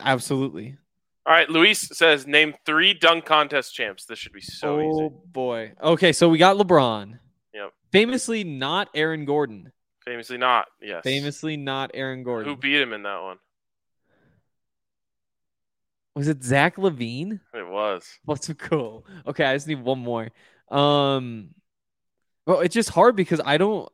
absolutely. 0.00 0.76
All 1.26 1.34
right, 1.34 1.48
Luis 1.50 1.80
says 1.92 2.26
name 2.26 2.54
three 2.64 2.94
dunk 2.94 3.24
contest 3.24 3.74
champs. 3.74 4.04
This 4.06 4.18
should 4.18 4.32
be 4.32 4.40
so 4.40 4.76
oh 4.76 4.80
easy. 4.80 5.02
Oh 5.02 5.22
boy. 5.26 5.72
Okay, 5.82 6.12
so 6.12 6.28
we 6.28 6.38
got 6.38 6.56
LeBron. 6.56 7.18
Yep. 7.52 7.72
Famously 7.92 8.44
not 8.44 8.88
Aaron 8.94 9.24
Gordon. 9.24 9.72
Famously 10.04 10.38
not. 10.38 10.66
Yes. 10.80 11.02
Famously 11.04 11.56
not 11.56 11.90
Aaron 11.94 12.22
Gordon. 12.22 12.48
Who 12.48 12.56
beat 12.56 12.80
him 12.80 12.92
in 12.92 13.02
that 13.02 13.22
one? 13.22 13.38
was 16.20 16.28
it? 16.28 16.42
Zach 16.42 16.76
LaVine. 16.76 17.40
It 17.54 17.66
was. 17.66 18.06
What's 18.24 18.46
so 18.46 18.54
cool? 18.54 19.06
Okay, 19.26 19.44
I 19.44 19.54
just 19.54 19.66
need 19.66 19.82
one 19.82 19.98
more. 19.98 20.28
Um, 20.70 21.54
well, 22.46 22.60
it's 22.60 22.74
just 22.74 22.90
hard 22.90 23.16
because 23.16 23.40
I 23.44 23.56
don't. 23.56 23.88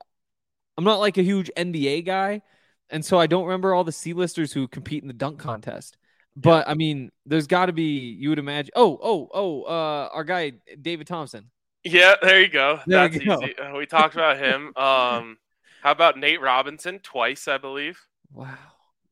I'm 0.77 0.85
not 0.85 0.99
like 0.99 1.19
a 1.19 1.23
huge 1.23 1.51
NBA 1.57 2.05
guy, 2.05 2.43
and 2.91 3.05
so 3.05 3.19
I 3.19 3.27
don't 3.27 3.45
remember 3.45 3.73
all 3.73 3.85
the 3.85 3.93
C-listers 3.93 4.53
who 4.53 4.69
compete 4.69 5.03
in 5.03 5.09
the 5.09 5.15
dunk 5.15 5.39
contest. 5.39 5.97
But 6.37 6.69
I 6.69 6.75
mean, 6.75 7.11
there's 7.25 7.47
got 7.47 7.67
to 7.67 7.73
be. 7.73 7.99
You 8.19 8.29
would 8.29 8.39
imagine. 8.39 8.71
Oh, 8.77 8.99
oh, 9.03 9.29
oh. 9.33 9.63
Uh, 9.63 10.09
our 10.13 10.23
guy 10.25 10.53
David 10.81 11.07
Thompson. 11.07 11.51
Yeah, 11.83 12.15
there 12.21 12.43
you 12.43 12.49
go. 12.49 12.81
There 12.87 13.09
That's 13.09 13.15
you 13.15 13.25
go. 13.25 13.43
easy. 13.43 13.59
Uh, 13.59 13.77
we 13.77 13.87
talked 13.87 14.15
about 14.15 14.39
him. 14.39 14.73
Um, 14.77 15.39
how 15.83 15.93
about 15.93 16.19
Nate 16.19 16.41
Robinson 16.41 16.99
twice, 16.99 17.47
I 17.47 17.59
believe. 17.59 17.99
Wow, 18.33 18.59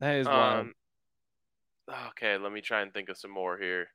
that 0.01 0.15
is 0.17 0.27
wild. 0.27 0.59
Um, 0.59 0.73
okay, 2.09 2.37
let 2.37 2.51
me 2.51 2.59
try 2.59 2.81
and 2.81 2.93
think 2.93 3.07
of 3.07 3.17
some 3.17 3.31
more 3.31 3.57
here. 3.57 3.87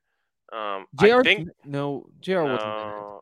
Um, 0.51 0.87
Jr. 0.99 1.19
I 1.19 1.23
think 1.23 1.49
no, 1.63 2.07
Jr. 2.21 2.41
wasn't 2.41 2.61
no, 2.61 3.21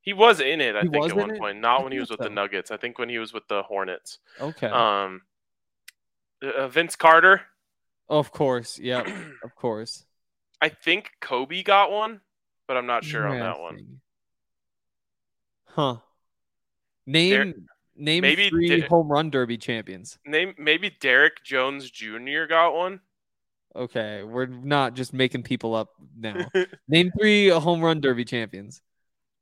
he 0.00 0.12
was 0.12 0.40
in 0.40 0.60
it. 0.60 0.74
I 0.74 0.80
He 0.82 0.88
think 0.88 1.10
at 1.10 1.16
one 1.16 1.30
it? 1.30 1.38
point, 1.38 1.60
not 1.60 1.84
when 1.84 1.92
he 1.92 2.00
was 2.00 2.10
with 2.10 2.18
the. 2.20 2.28
Nuggets. 2.28 2.70
I 2.70 2.76
think 2.76 2.98
when 2.98 3.08
he 3.08 3.18
was 3.18 3.32
with 3.32 3.46
the 3.48 3.62
Hornets. 3.62 4.18
Okay. 4.40 4.66
Um, 4.66 5.22
uh, 6.42 6.66
Vince 6.68 6.96
Carter. 6.96 7.42
Of 8.08 8.32
course. 8.32 8.78
Yep. 8.78 9.06
Of 9.44 9.54
course. 9.54 10.04
I 10.60 10.68
think 10.68 11.12
Kobe 11.20 11.62
got 11.62 11.90
one, 11.90 12.20
but 12.66 12.76
I'm 12.76 12.86
not 12.86 13.04
sure 13.04 13.26
on 13.26 13.38
that 13.38 13.60
one. 13.60 14.00
Huh. 15.66 15.96
Name 17.06 17.66
name 17.96 18.22
maybe 18.22 18.48
three 18.48 18.80
home 18.80 19.08
run 19.08 19.30
derby 19.30 19.56
champions. 19.56 20.18
Name 20.26 20.54
maybe 20.58 20.90
Derrick 21.00 21.44
Jones 21.44 21.90
Jr. 21.90 22.44
got 22.48 22.74
one. 22.74 23.00
Okay, 23.76 24.24
we're 24.24 24.46
not 24.46 24.94
just 24.94 25.12
making 25.12 25.44
people 25.44 25.74
up 25.74 25.90
now. 26.16 26.48
name 26.88 27.12
three 27.18 27.48
home 27.48 27.80
run 27.80 28.00
derby 28.00 28.24
champions. 28.24 28.82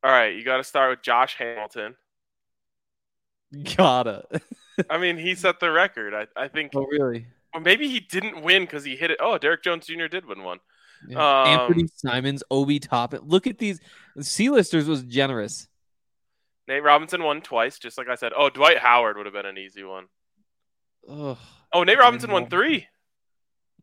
All 0.05 0.11
right, 0.11 0.37
you 0.37 0.45
got 0.45 0.59
to 0.59 0.65
start 0.65 0.91
with 0.91 1.03
Josh 1.03 1.37
Hamilton. 1.37 1.97
Gotta. 3.77 4.25
I 4.91 4.99
mean, 4.99 5.17
he 5.17 5.35
set 5.35 5.59
the 5.61 5.71
record. 5.71 6.13
I, 6.15 6.27
I 6.37 6.49
think 6.49 6.73
oh 6.75 6.87
really? 6.87 7.27
Or 7.57 7.61
maybe 7.61 7.89
he 7.89 8.01
didn't 8.01 8.43
win 8.43 8.65
because 8.65 8.85
he 8.85 8.97
hit 8.97 9.11
it. 9.11 9.17
Oh, 9.19 9.39
Derrick 9.39 9.63
Jones 9.63 9.87
Jr. 9.87 10.09
did 10.09 10.27
win 10.27 10.43
one. 10.43 10.59
Yeah. 11.09 11.17
Um, 11.17 11.59
Anfernee 11.73 11.89
Simons, 11.95 12.43
Obi 12.51 12.79
Toppin. 12.79 13.23
Look 13.25 13.47
at 13.47 13.57
these. 13.57 13.81
C-listers 14.21 14.87
was 14.87 15.03
generous. 15.05 15.67
Nate 16.69 16.83
Robinson 16.83 17.23
won 17.23 17.41
twice, 17.41 17.79
just 17.79 17.97
like 17.97 18.09
I 18.09 18.15
said. 18.15 18.33
Oh, 18.37 18.51
Dwight 18.51 18.77
Howard 18.77 19.17
would 19.17 19.25
have 19.25 19.33
been 19.33 19.47
an 19.47 19.57
easy 19.57 19.85
one. 19.85 20.05
Ugh. 21.09 21.39
Oh, 21.73 21.83
Nate 21.83 21.99
Robinson 21.99 22.31
won 22.31 22.51
three. 22.51 22.87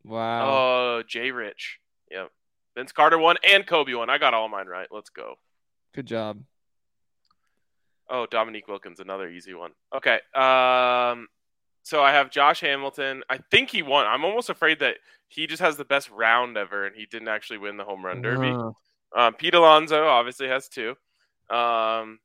Wow. 0.04 0.48
Oh, 0.48 1.02
Jay 1.04 1.32
Rich. 1.32 1.80
Yep. 2.12 2.30
Vince 2.76 2.92
Carter 2.92 3.18
won 3.18 3.36
and 3.42 3.66
Kobe 3.66 3.94
won. 3.94 4.08
I 4.08 4.18
got 4.18 4.34
all 4.34 4.48
mine 4.48 4.68
right. 4.68 4.86
Let's 4.88 5.10
go. 5.10 5.34
Good 5.96 6.06
job. 6.06 6.44
Oh, 8.08 8.26
Dominique 8.30 8.68
Wilkins, 8.68 9.00
another 9.00 9.28
easy 9.28 9.54
one. 9.54 9.72
Okay. 9.92 10.20
Um, 10.32 11.26
so 11.84 12.02
I 12.02 12.12
have 12.12 12.30
Josh 12.30 12.60
Hamilton. 12.60 13.22
I 13.28 13.38
think 13.50 13.70
he 13.70 13.82
won. 13.82 14.06
I'm 14.06 14.24
almost 14.24 14.48
afraid 14.48 14.80
that 14.80 14.96
he 15.28 15.46
just 15.46 15.62
has 15.62 15.76
the 15.76 15.84
best 15.84 16.10
round 16.10 16.56
ever, 16.56 16.86
and 16.86 16.96
he 16.96 17.04
didn't 17.06 17.28
actually 17.28 17.58
win 17.58 17.76
the 17.76 17.84
home 17.84 18.04
run 18.04 18.22
derby. 18.22 18.48
Uh, 18.48 18.72
Um, 19.16 19.34
Pete 19.34 19.54
Alonso 19.54 20.06
obviously 20.08 20.48
has 20.48 20.68
two. 20.68 20.96
Um, 21.48 22.18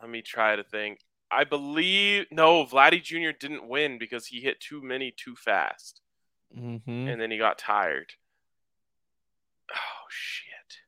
let 0.00 0.08
me 0.08 0.22
try 0.22 0.54
to 0.54 0.62
think. 0.62 1.00
I 1.30 1.44
believe 1.44 2.26
no, 2.30 2.64
Vladdy 2.66 3.02
Jr. 3.02 3.30
didn't 3.36 3.66
win 3.66 3.98
because 3.98 4.26
he 4.26 4.40
hit 4.40 4.60
too 4.60 4.82
many 4.82 5.12
too 5.12 5.34
fast, 5.34 6.00
mhm. 6.56 6.82
and 6.86 7.20
then 7.20 7.30
he 7.30 7.38
got 7.38 7.58
tired. 7.58 8.12
Oh 9.72 10.06
shit! 10.10 10.80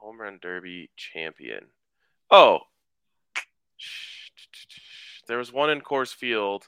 Home 0.00 0.20
run 0.20 0.38
derby 0.40 0.90
champion. 0.96 1.66
Oh, 2.30 2.60
there 5.28 5.38
was 5.38 5.52
one 5.52 5.70
in 5.70 5.80
Coors 5.80 6.12
Field. 6.14 6.66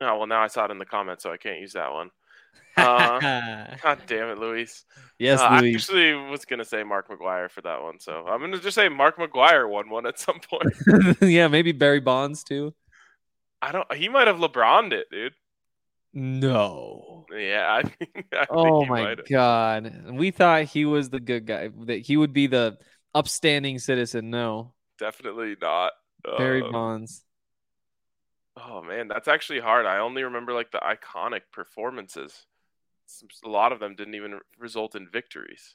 Oh 0.00 0.16
well, 0.18 0.26
now 0.26 0.42
I 0.42 0.46
saw 0.46 0.64
it 0.64 0.70
in 0.70 0.78
the 0.78 0.84
comments, 0.86 1.22
so 1.24 1.32
I 1.32 1.36
can't 1.36 1.60
use 1.60 1.72
that 1.72 1.92
one. 1.92 2.10
Uh, 2.76 3.74
God 3.82 3.98
damn 4.06 4.28
it, 4.28 4.38
Luis. 4.38 4.84
yes, 5.18 5.40
Uh, 5.40 5.44
I 5.44 5.68
actually 5.68 6.14
was 6.14 6.44
gonna 6.44 6.64
say 6.64 6.84
Mark 6.84 7.08
McGwire 7.08 7.50
for 7.50 7.62
that 7.62 7.82
one, 7.82 7.98
so 7.98 8.24
I'm 8.28 8.40
gonna 8.40 8.60
just 8.60 8.76
say 8.76 8.88
Mark 8.88 9.18
McGwire 9.18 9.68
won 9.68 9.90
one 9.90 10.06
at 10.06 10.18
some 10.18 10.38
point. 10.40 11.16
yeah, 11.20 11.48
maybe 11.48 11.72
Barry 11.72 12.00
Bonds 12.00 12.44
too. 12.44 12.74
I 13.60 13.72
don't. 13.72 13.92
He 13.94 14.08
might 14.08 14.28
have 14.28 14.36
LeBroned 14.36 14.92
it, 14.92 15.08
dude. 15.10 15.34
No. 16.14 17.26
Yeah, 17.36 17.66
I 17.68 17.82
think. 17.88 18.26
I 18.32 18.44
think 18.46 18.48
Oh 18.50 18.84
he 18.84 18.88
my 18.88 19.16
god. 19.28 20.12
We 20.12 20.30
thought 20.30 20.62
he 20.64 20.84
was 20.84 21.10
the 21.10 21.18
good 21.20 21.44
guy. 21.44 21.70
That 21.86 21.98
he 21.98 22.16
would 22.16 22.32
be 22.32 22.46
the 22.46 22.78
upstanding 23.14 23.78
citizen. 23.78 24.30
No. 24.30 24.72
Definitely 24.98 25.56
not. 25.60 25.92
Barry 26.36 26.62
Uh, 26.62 26.70
Bonds. 26.70 27.24
oh 28.56 28.82
man, 28.82 29.08
that's 29.08 29.28
actually 29.28 29.60
hard. 29.60 29.86
I 29.86 29.98
only 29.98 30.22
remember 30.24 30.52
like 30.52 30.70
the 30.72 30.78
iconic 30.80 31.42
performances. 31.52 32.46
A 33.44 33.48
lot 33.48 33.72
of 33.72 33.80
them 33.80 33.94
didn't 33.94 34.14
even 34.16 34.40
result 34.58 34.94
in 34.94 35.08
victories. 35.08 35.74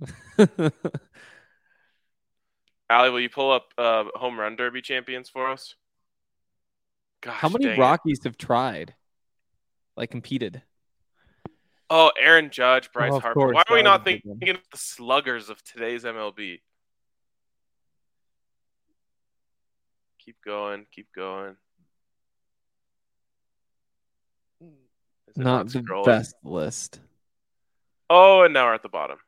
Allie, 2.90 3.10
will 3.10 3.20
you 3.20 3.28
pull 3.30 3.52
up 3.52 3.72
uh, 3.76 4.04
home 4.14 4.38
run 4.38 4.56
derby 4.56 4.80
champions 4.82 5.28
for 5.28 5.48
us? 5.50 5.74
Gosh, 7.20 7.36
How 7.36 7.48
many 7.48 7.66
dang 7.66 7.76
it. 7.76 7.80
Rockies 7.80 8.24
have 8.24 8.36
tried? 8.38 8.94
Like 9.96 10.10
competed. 10.10 10.62
Oh, 11.90 12.10
Aaron 12.20 12.50
Judge, 12.50 12.86
oh, 12.88 12.90
Bryce 12.92 13.12
Oh, 13.12 13.20
Harper. 13.20 13.34
course, 13.40 13.54
Why 13.54 13.62
are 13.68 13.74
we 13.76 13.82
not 13.82 14.00
was 14.04 14.12
a 14.12 14.16
big 14.16 14.22
thinking 14.22 14.50
of 14.50 14.60
the 14.70 14.78
sluggers 14.78 15.48
of 15.48 15.62
today's 15.64 16.04
MLB? 16.04 16.60
Keep 20.18 20.36
going, 20.44 20.86
keep 20.92 21.08
going. 21.14 21.56
Not 25.36 25.68
the 25.68 25.80
scrolling? 25.80 26.04
best 26.04 26.34
list. 26.42 27.00
Oh, 28.10 28.42
and 28.42 28.52
now 28.52 28.66
we're 28.66 28.74
at 28.74 28.82
the 28.82 28.88
bottom. 28.88 29.18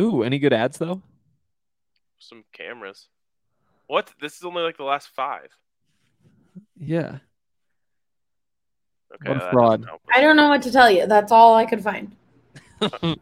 Ooh, 0.00 0.22
any 0.22 0.38
good 0.38 0.52
ads 0.52 0.78
though? 0.78 1.02
Some 2.18 2.44
cameras. 2.52 3.08
What? 3.86 4.12
This 4.20 4.36
is 4.36 4.44
only 4.44 4.62
like 4.62 4.76
the 4.76 4.84
last 4.84 5.08
five. 5.08 5.48
Yeah. 6.78 7.18
Okay, 9.14 9.28
What 9.32 9.36
a 9.42 9.50
fraud. 9.50 9.86
I 10.14 10.20
don't 10.20 10.36
know 10.36 10.48
what 10.48 10.62
to 10.62 10.72
tell 10.72 10.90
you. 10.90 11.06
That's 11.06 11.32
all 11.32 11.54
I 11.54 11.64
could 11.64 11.82
find. 11.82 12.14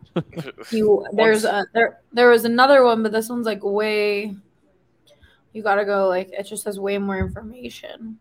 You 0.70 1.06
there's 1.12 1.44
a 1.44 1.64
there 1.72 2.00
there 2.12 2.28
was 2.28 2.44
another 2.44 2.82
one, 2.84 3.02
but 3.02 3.12
this 3.12 3.28
one's 3.28 3.46
like 3.46 3.62
way. 3.62 4.34
You 5.52 5.62
gotta 5.62 5.84
go 5.84 6.08
like 6.08 6.28
it 6.32 6.42
just 6.42 6.64
has 6.64 6.78
way 6.80 6.98
more 6.98 7.18
information. 7.18 8.18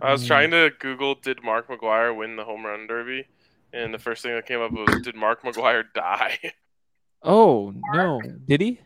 I 0.00 0.12
was 0.12 0.22
Mm. 0.24 0.26
trying 0.28 0.50
to 0.52 0.70
Google 0.78 1.14
did 1.16 1.42
Mark 1.42 1.68
McGwire 1.68 2.14
win 2.16 2.36
the 2.36 2.44
home 2.44 2.64
run 2.66 2.86
derby, 2.86 3.26
and 3.72 3.92
the 3.92 3.98
first 3.98 4.22
thing 4.22 4.34
that 4.34 4.46
came 4.46 4.60
up 4.60 4.70
was 4.72 5.00
did 5.02 5.16
Mark 5.16 5.42
McGwire 5.42 5.84
die? 5.94 6.38
Oh 7.22 7.72
no. 7.74 8.20
Did 8.46 8.60
he? 8.60 8.80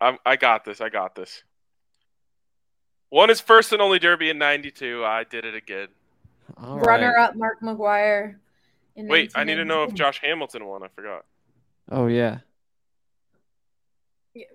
I'm, 0.00 0.18
I 0.26 0.36
got 0.36 0.64
this. 0.64 0.80
I 0.80 0.88
got 0.90 1.14
this. 1.14 1.42
Won 3.10 3.28
his 3.30 3.40
first 3.40 3.72
and 3.72 3.80
only 3.80 3.98
derby 3.98 4.28
in 4.30 4.38
'92. 4.38 5.04
I 5.04 5.24
did 5.24 5.44
it 5.44 5.54
again. 5.54 5.88
All 6.56 6.78
Runner 6.78 7.14
right. 7.16 7.24
up 7.24 7.36
Mark 7.36 7.60
McGwire. 7.60 8.36
in 8.94 9.08
Wait, 9.08 9.32
I 9.34 9.44
need 9.44 9.56
to 9.56 9.64
know 9.64 9.84
if 9.84 9.94
Josh 9.94 10.20
Hamilton 10.22 10.66
won. 10.66 10.82
I 10.82 10.88
forgot. 10.88 11.24
Oh 11.90 12.06
yeah. 12.06 12.38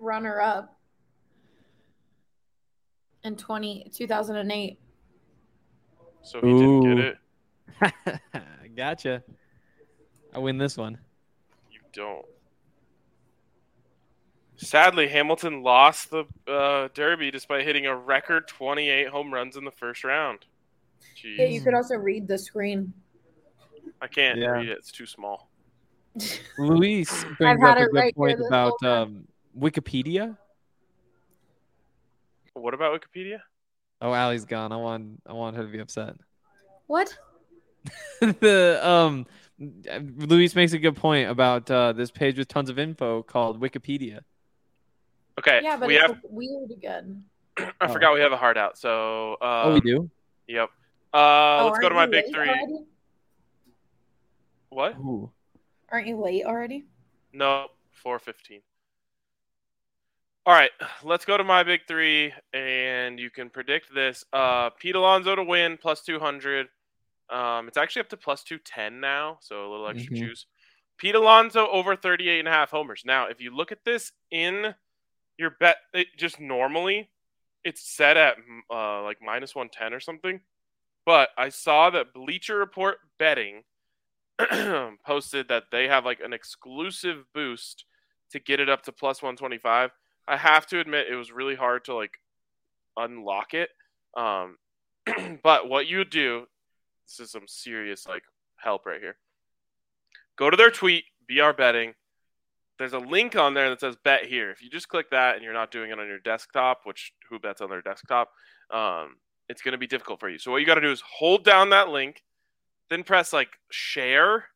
runner 0.00 0.40
up 0.40 0.78
in 3.24 3.36
20, 3.36 3.90
2008. 3.92 4.78
So 6.22 6.40
he 6.40 6.46
didn't 6.46 6.80
get 6.82 6.98
it. 6.98 8.20
Gotcha. 8.76 9.22
I 10.34 10.38
win 10.38 10.58
this 10.58 10.76
one. 10.76 10.98
You 11.70 11.80
don't. 11.92 12.24
Sadly, 14.56 15.08
Hamilton 15.08 15.62
lost 15.62 16.10
the 16.10 16.24
uh, 16.46 16.88
Derby 16.94 17.30
despite 17.30 17.64
hitting 17.64 17.86
a 17.86 17.96
record 17.96 18.46
28 18.46 19.08
home 19.08 19.34
runs 19.34 19.56
in 19.56 19.64
the 19.64 19.72
first 19.72 20.04
round. 20.04 20.46
Jeez. 21.16 21.38
Yeah, 21.38 21.44
you 21.46 21.60
could 21.60 21.74
also 21.74 21.96
read 21.96 22.26
the 22.28 22.38
screen. 22.38 22.92
I 24.00 24.06
can't 24.08 24.38
Yeah. 24.38 24.52
read 24.52 24.68
it; 24.68 24.78
it's 24.78 24.90
too 24.92 25.06
small. 25.06 25.50
Luis 26.58 27.24
brings 27.38 27.60
had 27.60 27.70
up 27.70 27.78
a 27.78 27.82
it 27.82 27.90
good 27.90 27.96
right 27.96 28.14
point 28.14 28.40
about 28.40 28.82
um, 28.82 29.26
Wikipedia. 29.58 30.36
What 32.54 32.74
about 32.74 33.00
Wikipedia? 33.00 33.40
Oh, 34.00 34.12
Allie's 34.12 34.44
gone. 34.44 34.72
I 34.72 34.76
want 34.76 35.22
I 35.26 35.32
want 35.32 35.56
her 35.56 35.62
to 35.62 35.68
be 35.68 35.78
upset. 35.78 36.16
What? 36.86 37.16
the 38.20 38.78
um, 38.82 39.26
Luis 39.58 40.54
makes 40.54 40.72
a 40.72 40.78
good 40.78 40.96
point 40.96 41.30
about 41.30 41.70
uh, 41.70 41.92
this 41.92 42.10
page 42.10 42.38
with 42.38 42.48
tons 42.48 42.70
of 42.70 42.78
info 42.78 43.22
called 43.22 43.60
Wikipedia. 43.60 44.20
Okay, 45.38 45.60
Yeah, 45.62 45.76
but 45.76 45.88
we 45.88 45.96
it's 45.96 46.06
have. 46.06 46.18
weird 46.24 46.70
again. 46.70 47.24
I 47.58 47.70
Oh. 47.80 47.88
forgot 47.92 48.14
we 48.14 48.20
have 48.20 48.32
a 48.32 48.36
hard 48.36 48.58
out. 48.58 48.76
So, 48.78 49.32
um, 49.32 49.38
oh, 49.42 49.72
we 49.74 49.80
do. 49.80 50.10
Yep. 50.46 50.68
Uh, 51.14 51.58
Oh, 51.60 51.66
let's 51.66 51.78
go 51.78 51.88
to 51.88 51.94
my 51.94 52.06
big 52.06 52.24
three. 52.32 52.48
already? 52.48 52.86
What? 54.70 54.96
Ooh. 54.96 55.30
Aren't 55.90 56.06
you 56.06 56.16
late 56.16 56.44
already? 56.46 56.84
No, 57.32 57.66
four 57.90 58.18
fifteen. 58.18 58.60
All 60.44 60.54
right, 60.54 60.70
let's 61.04 61.24
go 61.24 61.36
to 61.36 61.44
my 61.44 61.62
big 61.62 61.82
three, 61.86 62.32
and 62.52 63.18
you 63.20 63.30
can 63.30 63.48
predict 63.50 63.94
this. 63.94 64.24
Uh, 64.32 64.70
Pete 64.70 64.94
Alonso 64.96 65.36
to 65.36 65.44
win 65.44 65.76
plus 65.76 66.02
two 66.02 66.18
hundred. 66.18 66.68
Um, 67.30 67.68
it's 67.68 67.76
actually 67.76 68.00
up 68.00 68.08
to 68.10 68.16
plus 68.16 68.42
two 68.42 68.58
ten 68.58 68.98
now, 69.00 69.38
so 69.40 69.68
a 69.68 69.70
little 69.70 69.88
extra 69.88 70.14
Mhm. 70.14 70.18
juice. 70.18 70.46
Pete 70.98 71.14
Alonso 71.14 71.66
over 71.68 71.96
38 71.96 72.38
and 72.38 72.46
a 72.48 72.50
half 72.52 72.70
homers. 72.70 73.02
Now, 73.04 73.26
if 73.26 73.40
you 73.40 73.50
look 73.54 73.72
at 73.72 73.84
this 73.84 74.12
in 74.30 74.74
your 75.36 75.50
bet, 75.50 75.78
it 75.92 76.08
just 76.16 76.38
normally 76.38 77.10
it's 77.64 77.80
set 77.82 78.16
at 78.16 78.36
uh, 78.70 79.02
like 79.02 79.20
minus 79.22 79.54
110 79.54 79.94
or 79.94 80.00
something. 80.00 80.40
But 81.04 81.30
I 81.36 81.48
saw 81.48 81.90
that 81.90 82.14
Bleacher 82.14 82.56
Report 82.56 82.98
betting 83.18 83.64
posted 85.04 85.48
that 85.48 85.64
they 85.70 85.88
have 85.88 86.04
like 86.04 86.20
an 86.20 86.32
exclusive 86.32 87.24
boost 87.34 87.84
to 88.30 88.38
get 88.38 88.60
it 88.60 88.68
up 88.68 88.82
to 88.82 88.92
plus 88.92 89.22
125. 89.22 89.90
I 90.28 90.36
have 90.36 90.66
to 90.68 90.80
admit 90.80 91.08
it 91.10 91.16
was 91.16 91.32
really 91.32 91.54
hard 91.54 91.84
to 91.86 91.94
like 91.94 92.18
unlock 92.96 93.54
it. 93.54 93.70
Um, 94.16 94.58
but 95.42 95.68
what 95.68 95.86
you 95.86 96.04
do, 96.04 96.46
this 97.06 97.20
is 97.20 97.32
some 97.32 97.48
serious 97.48 98.06
like 98.06 98.22
help 98.56 98.86
right 98.86 99.00
here. 99.00 99.16
Go 100.36 100.50
to 100.50 100.56
their 100.56 100.70
tweet, 100.70 101.04
BR 101.28 101.52
betting. 101.56 101.94
There's 102.78 102.94
a 102.94 102.98
link 102.98 103.36
on 103.36 103.54
there 103.54 103.68
that 103.70 103.80
says 103.80 103.96
bet 104.02 104.24
here. 104.24 104.50
If 104.50 104.62
you 104.62 104.70
just 104.70 104.88
click 104.88 105.10
that 105.10 105.34
and 105.34 105.44
you're 105.44 105.52
not 105.52 105.70
doing 105.70 105.90
it 105.90 105.98
on 105.98 106.06
your 106.06 106.18
desktop, 106.18 106.80
which 106.84 107.12
who 107.28 107.38
bets 107.38 107.60
on 107.60 107.70
their 107.70 107.82
desktop, 107.82 108.30
um, 108.70 109.16
it's 109.48 109.62
going 109.62 109.72
to 109.72 109.78
be 109.78 109.86
difficult 109.86 110.20
for 110.20 110.28
you. 110.28 110.38
So 110.38 110.50
what 110.50 110.58
you 110.58 110.66
got 110.66 110.76
to 110.76 110.80
do 110.80 110.90
is 110.90 111.02
hold 111.02 111.44
down 111.44 111.70
that 111.70 111.88
link, 111.88 112.22
then 112.90 113.02
press 113.04 113.32
like 113.32 113.50
share, 113.70 114.46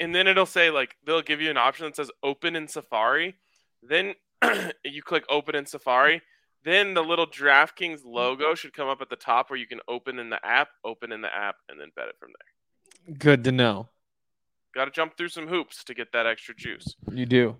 and 0.00 0.14
then 0.14 0.26
it'll 0.26 0.46
say 0.46 0.70
like 0.70 0.96
they'll 1.06 1.22
give 1.22 1.40
you 1.40 1.50
an 1.50 1.56
option 1.56 1.86
that 1.86 1.96
says 1.96 2.10
open 2.22 2.56
in 2.56 2.68
Safari. 2.68 3.36
Then 3.82 4.14
you 4.84 5.02
click 5.02 5.24
open 5.28 5.54
in 5.54 5.66
Safari. 5.66 6.22
Then 6.64 6.94
the 6.94 7.02
little 7.02 7.26
DraftKings 7.26 8.04
logo 8.04 8.54
should 8.54 8.72
come 8.72 8.88
up 8.88 9.00
at 9.00 9.10
the 9.10 9.16
top 9.16 9.50
where 9.50 9.58
you 9.58 9.66
can 9.66 9.80
open 9.88 10.18
in 10.18 10.30
the 10.30 10.44
app, 10.46 10.68
open 10.84 11.10
in 11.10 11.20
the 11.20 11.34
app, 11.34 11.56
and 11.68 11.80
then 11.80 11.88
bet 11.96 12.08
it 12.08 12.16
from 12.20 12.30
there. 12.38 13.16
Good 13.18 13.42
to 13.44 13.52
know. 13.52 13.88
Got 14.74 14.84
to 14.86 14.90
jump 14.92 15.16
through 15.16 15.30
some 15.30 15.48
hoops 15.48 15.82
to 15.84 15.94
get 15.94 16.12
that 16.12 16.26
extra 16.26 16.54
juice. 16.54 16.94
You 17.10 17.26
do. 17.26 17.56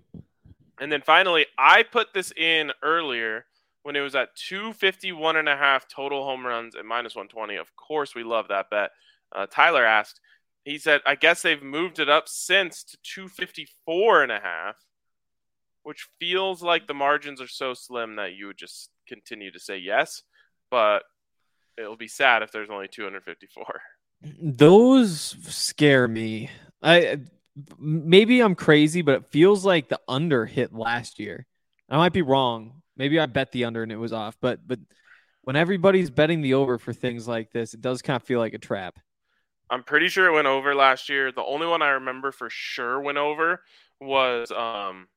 And 0.79 0.91
then 0.91 1.01
finally, 1.01 1.45
I 1.57 1.83
put 1.83 2.13
this 2.13 2.31
in 2.31 2.71
earlier 2.81 3.45
when 3.83 3.95
it 3.95 4.01
was 4.01 4.15
at 4.15 4.35
251 4.35 5.35
and 5.35 5.49
a 5.49 5.55
half 5.55 5.87
total 5.87 6.23
home 6.23 6.45
runs 6.45 6.75
and 6.75 6.87
minus 6.87 7.15
120. 7.15 7.55
Of 7.57 7.75
course, 7.75 8.15
we 8.15 8.23
love 8.23 8.47
that 8.47 8.69
bet. 8.69 8.91
Uh, 9.33 9.45
Tyler 9.45 9.85
asked, 9.85 10.19
he 10.63 10.77
said, 10.77 11.01
I 11.05 11.15
guess 11.15 11.41
they've 11.41 11.61
moved 11.61 11.99
it 11.99 12.09
up 12.09 12.27
since 12.27 12.83
to 12.85 12.97
254 13.03 14.23
and 14.23 14.31
a 14.31 14.39
half, 14.39 14.77
which 15.83 16.07
feels 16.19 16.63
like 16.63 16.87
the 16.87 16.93
margins 16.93 17.41
are 17.41 17.47
so 17.47 17.73
slim 17.73 18.15
that 18.15 18.35
you 18.35 18.47
would 18.47 18.57
just 18.57 18.89
continue 19.07 19.51
to 19.51 19.59
say 19.59 19.77
yes. 19.77 20.23
But 20.71 21.03
it'll 21.77 21.97
be 21.97 22.07
sad 22.07 22.41
if 22.41 22.51
there's 22.51 22.69
only 22.69 22.87
254. 22.87 23.81
Those 24.41 25.35
scare 25.41 26.07
me. 26.07 26.49
I 26.81 27.17
maybe 27.77 28.39
I'm 28.39 28.55
crazy, 28.55 29.01
but 29.01 29.15
it 29.15 29.31
feels 29.31 29.65
like 29.65 29.89
the 29.89 29.99
under 30.07 30.45
hit 30.45 30.73
last 30.73 31.19
year. 31.19 31.45
I 31.89 31.97
might 31.97 32.13
be 32.13 32.21
wrong. 32.21 32.82
Maybe 32.95 33.19
I 33.19 33.25
bet 33.25 33.51
the 33.51 33.65
under 33.65 33.83
and 33.83 33.91
it 33.91 33.97
was 33.97 34.13
off, 34.13 34.37
but 34.39 34.59
but 34.65 34.79
when 35.43 35.55
everybody's 35.55 36.09
betting 36.09 36.41
the 36.41 36.53
over 36.53 36.77
for 36.77 36.93
things 36.93 37.27
like 37.27 37.51
this, 37.51 37.73
it 37.73 37.81
does 37.81 38.01
kind 38.01 38.15
of 38.15 38.23
feel 38.23 38.39
like 38.39 38.53
a 38.53 38.59
trap. 38.59 38.97
I'm 39.69 39.83
pretty 39.83 40.07
sure 40.07 40.27
it 40.27 40.33
went 40.33 40.47
over 40.47 40.75
last 40.75 41.09
year. 41.09 41.31
The 41.31 41.43
only 41.43 41.67
one 41.67 41.81
I 41.81 41.89
remember 41.89 42.31
for 42.31 42.49
sure 42.49 42.99
went 43.01 43.17
over 43.17 43.61
was 43.99 44.51
um 44.51 45.07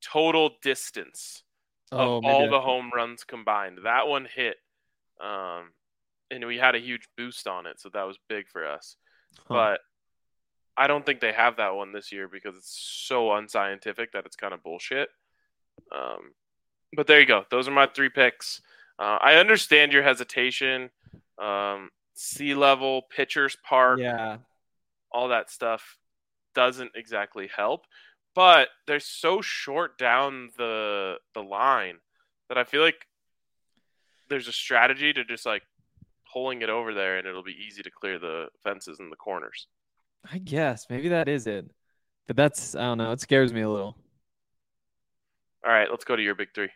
total 0.00 0.50
distance 0.62 1.44
of 1.92 2.00
Oh, 2.00 2.20
maybe 2.20 2.32
all 2.32 2.50
the 2.50 2.60
home 2.60 2.90
runs 2.94 3.24
combined. 3.24 3.78
That 3.84 4.08
one 4.08 4.26
hit. 4.32 4.56
Um 5.20 5.70
and 6.30 6.46
we 6.46 6.56
had 6.56 6.74
a 6.74 6.80
huge 6.80 7.08
boost 7.16 7.46
on 7.46 7.66
it, 7.66 7.78
so 7.78 7.90
that 7.90 8.06
was 8.06 8.18
big 8.28 8.48
for 8.48 8.66
us. 8.66 8.96
huh. 9.48 9.54
But 9.54 9.80
I 10.76 10.86
don't 10.86 11.04
think 11.04 11.20
they 11.20 11.32
have 11.32 11.58
that 11.58 11.74
one 11.74 11.92
this 11.92 12.10
year 12.10 12.28
because 12.28 12.56
it's 12.56 13.04
so 13.06 13.32
unscientific 13.32 14.12
that 14.12 14.24
it's 14.24 14.36
kind 14.36 14.54
of 14.54 14.62
bullshit. 14.62 15.10
Um, 15.94 16.32
but 16.94 17.06
there 17.06 17.20
you 17.20 17.26
go. 17.26 17.44
Those 17.50 17.68
are 17.68 17.72
my 17.72 17.86
three 17.86 18.08
picks. 18.08 18.60
Uh, 18.98 19.18
I 19.20 19.34
understand 19.34 19.92
your 19.92 20.02
hesitation. 20.02 20.90
Um, 21.38 21.90
sea 22.14 22.54
level, 22.54 23.02
pitchers 23.14 23.56
park, 23.64 23.98
yeah, 24.00 24.38
all 25.10 25.28
that 25.28 25.50
stuff 25.50 25.98
doesn't 26.54 26.92
exactly 26.94 27.48
help. 27.54 27.86
But 28.34 28.68
they're 28.86 29.00
so 29.00 29.40
short 29.42 29.98
down 29.98 30.50
the 30.56 31.16
the 31.34 31.42
line 31.42 31.98
that 32.48 32.58
I 32.58 32.64
feel 32.64 32.82
like 32.82 33.06
there's 34.28 34.48
a 34.48 34.52
strategy 34.52 35.12
to 35.12 35.24
just 35.24 35.44
like 35.44 35.62
pulling 36.32 36.62
it 36.62 36.70
over 36.70 36.94
there, 36.94 37.18
and 37.18 37.26
it'll 37.26 37.42
be 37.42 37.56
easy 37.66 37.82
to 37.82 37.90
clear 37.90 38.18
the 38.18 38.46
fences 38.64 39.00
and 39.00 39.12
the 39.12 39.16
corners. 39.16 39.66
I 40.30 40.38
guess 40.38 40.86
maybe 40.88 41.08
that 41.08 41.28
is 41.28 41.46
it. 41.46 41.70
But 42.26 42.36
that's 42.36 42.74
I 42.74 42.82
don't 42.82 42.98
know. 42.98 43.12
It 43.12 43.20
scares 43.20 43.52
me 43.52 43.62
a 43.62 43.68
little. 43.70 43.96
All 45.64 45.72
right, 45.72 45.88
let's 45.90 46.04
go 46.04 46.16
to 46.16 46.22
your 46.22 46.34
big 46.34 46.48
three. 46.54 46.70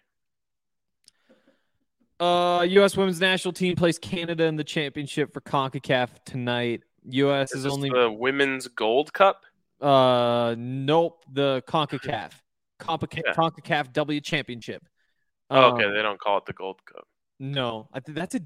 Uh, 2.18 2.64
U.S. 2.68 2.96
Women's 2.96 3.20
National 3.20 3.53
Team 3.53 3.77
plays 3.77 3.99
Canada 3.99 4.44
in 4.44 4.57
the 4.57 4.64
championship 4.64 5.33
for 5.35 5.40
Concacaf 5.42 6.09
tonight. 6.25 6.83
U.S. 7.05 7.53
Is 7.55 7.64
is 7.66 7.72
only 7.72 7.90
the 7.90 8.11
women's 8.11 8.68
gold 8.68 9.12
cup? 9.12 9.42
uh 9.79 10.55
nope 10.57 11.22
the 11.31 11.62
Concacaf 11.68 12.33
Concacaf, 12.81 13.22
Yeah. 13.27 13.35
Concacaf 13.35 13.92
W 13.92 14.20
Championship. 14.22 14.83
Oh, 15.51 15.72
okay, 15.75 15.85
Um, 15.85 15.92
they 15.92 16.01
don't 16.01 16.18
call 16.18 16.38
it 16.38 16.46
the 16.46 16.55
gold 16.55 16.81
cup. 16.87 17.07
No, 17.38 17.87
I 17.92 18.01
think 18.01 18.16
that's 18.16 18.35
a 18.35 18.40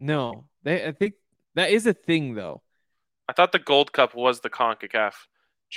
no. 0.00 0.46
They 0.62 0.86
I 0.86 0.92
think 0.92 1.14
that 1.56 1.70
is 1.70 1.86
a 1.86 1.92
thing 1.92 2.34
though. 2.34 2.62
I 3.28 3.34
thought 3.34 3.52
the 3.52 3.58
gold 3.58 3.92
cup 3.92 4.14
was 4.14 4.40
the 4.40 4.48
Concacaf 4.48 5.12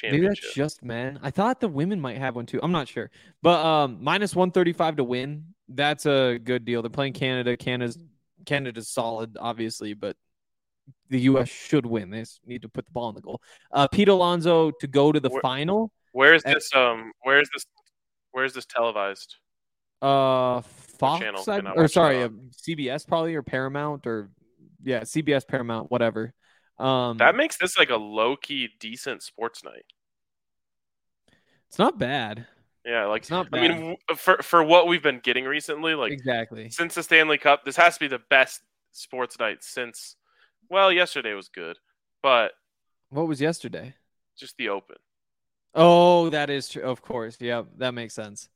Maybe 0.02 0.28
that's 0.28 0.54
just 0.54 0.84
men. 0.84 1.20
I 1.22 1.30
thought 1.32 1.60
the 1.60 1.68
women 1.68 2.02
might 2.02 2.18
have 2.18 2.36
one 2.36 2.46
too. 2.46 2.60
I'm 2.64 2.72
not 2.72 2.88
sure. 2.88 3.12
But 3.42 3.64
um 3.66 3.98
minus 4.02 4.36
135 4.36 4.98
to 4.98 5.04
win. 5.04 5.46
That's 5.70 6.06
a 6.06 6.40
good 6.44 6.66
deal. 6.66 6.82
They're 6.82 6.90
playing 6.90 7.14
Canada. 7.14 7.56
Canada's 7.56 7.98
Canada's 8.46 8.90
solid, 8.90 9.38
obviously, 9.40 9.94
but 9.94 10.18
the 11.10 11.20
US 11.22 11.48
should 11.50 11.86
win. 11.86 12.10
They 12.10 12.26
need 12.46 12.64
to 12.64 12.70
put 12.70 12.86
the 12.86 12.92
ball 12.92 13.10
in 13.10 13.16
the 13.16 13.22
goal. 13.22 13.42
Uh 13.72 13.88
Pete 13.88 14.10
Alonso 14.10 14.72
to 14.72 14.88
go 14.88 15.12
to 15.12 15.20
the 15.20 15.30
Where- 15.30 15.42
final. 15.42 15.92
Where 16.12 16.34
is 16.36 16.44
this? 16.44 16.70
Um, 16.76 17.12
where 17.24 17.40
is 17.42 17.50
this? 17.54 17.66
Where 18.32 18.46
is 18.46 18.54
this 18.54 18.66
televised? 18.66 19.36
Uh 20.02 20.62
Fox 20.62 21.22
channel 21.24 21.44
I- 21.48 21.72
or 21.82 21.88
sorry, 21.88 22.24
uh, 22.24 22.30
CBS 22.52 23.08
probably 23.08 23.36
or 23.36 23.42
Paramount 23.44 24.06
or 24.08 24.30
yeah, 24.84 25.02
CBS 25.02 25.48
Paramount, 25.48 25.90
whatever. 25.92 26.34
Um 26.80 27.18
That 27.18 27.36
makes 27.36 27.58
this 27.58 27.78
like 27.78 27.90
a 27.90 27.96
low 27.98 28.36
key 28.36 28.70
decent 28.80 29.24
sports 29.24 29.64
night. 29.64 29.86
it's 31.68 31.80
not 31.80 31.98
bad. 31.98 32.48
Yeah, 32.86 33.06
like 33.06 33.22
It's 33.22 33.30
not 33.30 33.50
Bad. 33.50 33.72
I 33.72 33.78
mean, 33.80 33.98
for 34.16 34.38
for 34.44 34.62
what 34.64 34.88
we've 34.88 35.02
been 35.04 35.20
getting 35.20 35.46
recently, 35.46 35.96
like 35.96 36.12
exactly. 36.12 36.70
since 36.70 36.96
the 36.96 37.04
Stanley 37.04 37.38
Cup, 37.38 37.64
this 37.64 37.78
has 37.78 37.94
to 37.96 38.00
be 38.02 38.08
the 38.10 38.20
best 38.30 38.62
sports 38.92 39.40
night 39.40 39.64
since. 39.64 40.16
Well, 40.70 40.92
yesterday 40.92 41.34
was 41.34 41.48
good, 41.50 41.78
but 42.22 42.52
What 43.10 43.28
was 43.28 43.40
yesterday? 43.40 43.96
just 44.38 44.58
the 44.58 44.70
Open. 44.70 44.98
Oh, 45.76 46.30
that 46.30 46.50
is 46.50 46.68
true. 46.70 46.84
Of 46.84 47.02
course. 47.02 47.38
Yeah, 47.40 47.64
that 47.78 47.94
makes 47.94 48.14
sense. 48.16 48.50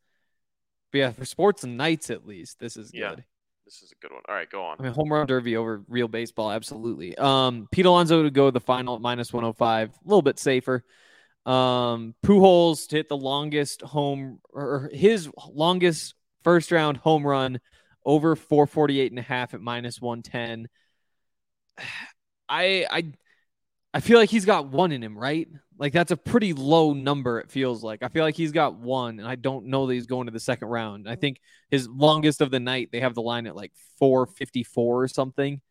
But 0.91 0.97
yeah, 0.97 1.11
for 1.11 1.25
sports 1.25 1.63
nights 1.65 2.09
at 2.09 2.25
least, 2.27 2.59
this 2.59 2.75
is 2.77 2.91
good. 2.91 3.23
This 3.67 3.81
is 3.81 3.91
a 3.91 3.95
good 3.95 4.13
one. 4.13 4.21
All 4.29 4.33
right, 4.33 4.49
go 4.49 4.63
on. 4.63 4.77
I 4.79 4.83
mean, 4.83 4.93
home 4.93 5.11
run 5.11 5.27
derby 5.27 5.57
over 5.57 5.83
real 5.89 6.07
baseball, 6.07 6.53
absolutely. 6.53 7.17
Um, 7.17 7.67
Pete 7.69 7.85
Alonso 7.85 8.23
to 8.23 8.31
go 8.31 8.49
the 8.49 8.61
final 8.61 8.95
at 8.95 9.01
minus 9.01 9.33
105, 9.33 9.89
a 9.89 10.07
little 10.07 10.21
bit 10.21 10.39
safer. 10.39 10.85
Um, 11.45 12.15
Pujols 12.25 12.87
to 12.87 12.95
hit 12.95 13.09
the 13.09 13.17
longest 13.17 13.81
home 13.81 14.39
or 14.53 14.89
his 14.93 15.29
longest 15.49 16.15
first 16.45 16.71
round 16.71 16.95
home 16.95 17.27
run 17.27 17.59
over 18.05 18.37
448 18.37 19.11
and 19.11 19.19
a 19.19 19.21
half 19.21 19.53
at 19.53 19.59
minus 19.59 19.99
110. 19.99 20.69
I 22.47 22.85
I 22.89 23.11
I 23.93 23.99
feel 23.99 24.17
like 24.17 24.29
he's 24.29 24.45
got 24.45 24.69
one 24.69 24.93
in 24.93 25.03
him, 25.03 25.17
right? 25.17 25.49
Like 25.79 25.93
that's 25.93 26.11
a 26.11 26.17
pretty 26.17 26.53
low 26.53 26.93
number. 26.93 27.39
It 27.39 27.51
feels 27.51 27.83
like 27.83 28.01
I 28.03 28.07
feel 28.07 28.23
like 28.23 28.35
he's 28.35 28.51
got 28.51 28.75
one, 28.77 29.19
and 29.19 29.27
I 29.27 29.35
don't 29.35 29.67
know 29.67 29.85
that 29.87 29.93
he's 29.93 30.07
going 30.07 30.25
to 30.27 30.31
the 30.31 30.39
second 30.39 30.69
round. 30.69 31.07
I 31.07 31.15
think 31.15 31.39
his 31.69 31.87
longest 31.87 32.41
of 32.41 32.51
the 32.51 32.59
night 32.59 32.89
they 32.91 32.99
have 33.01 33.13
the 33.13 33.21
line 33.21 33.47
at 33.47 33.55
like 33.55 33.71
454 33.99 35.03
or 35.03 35.07
something. 35.07 35.61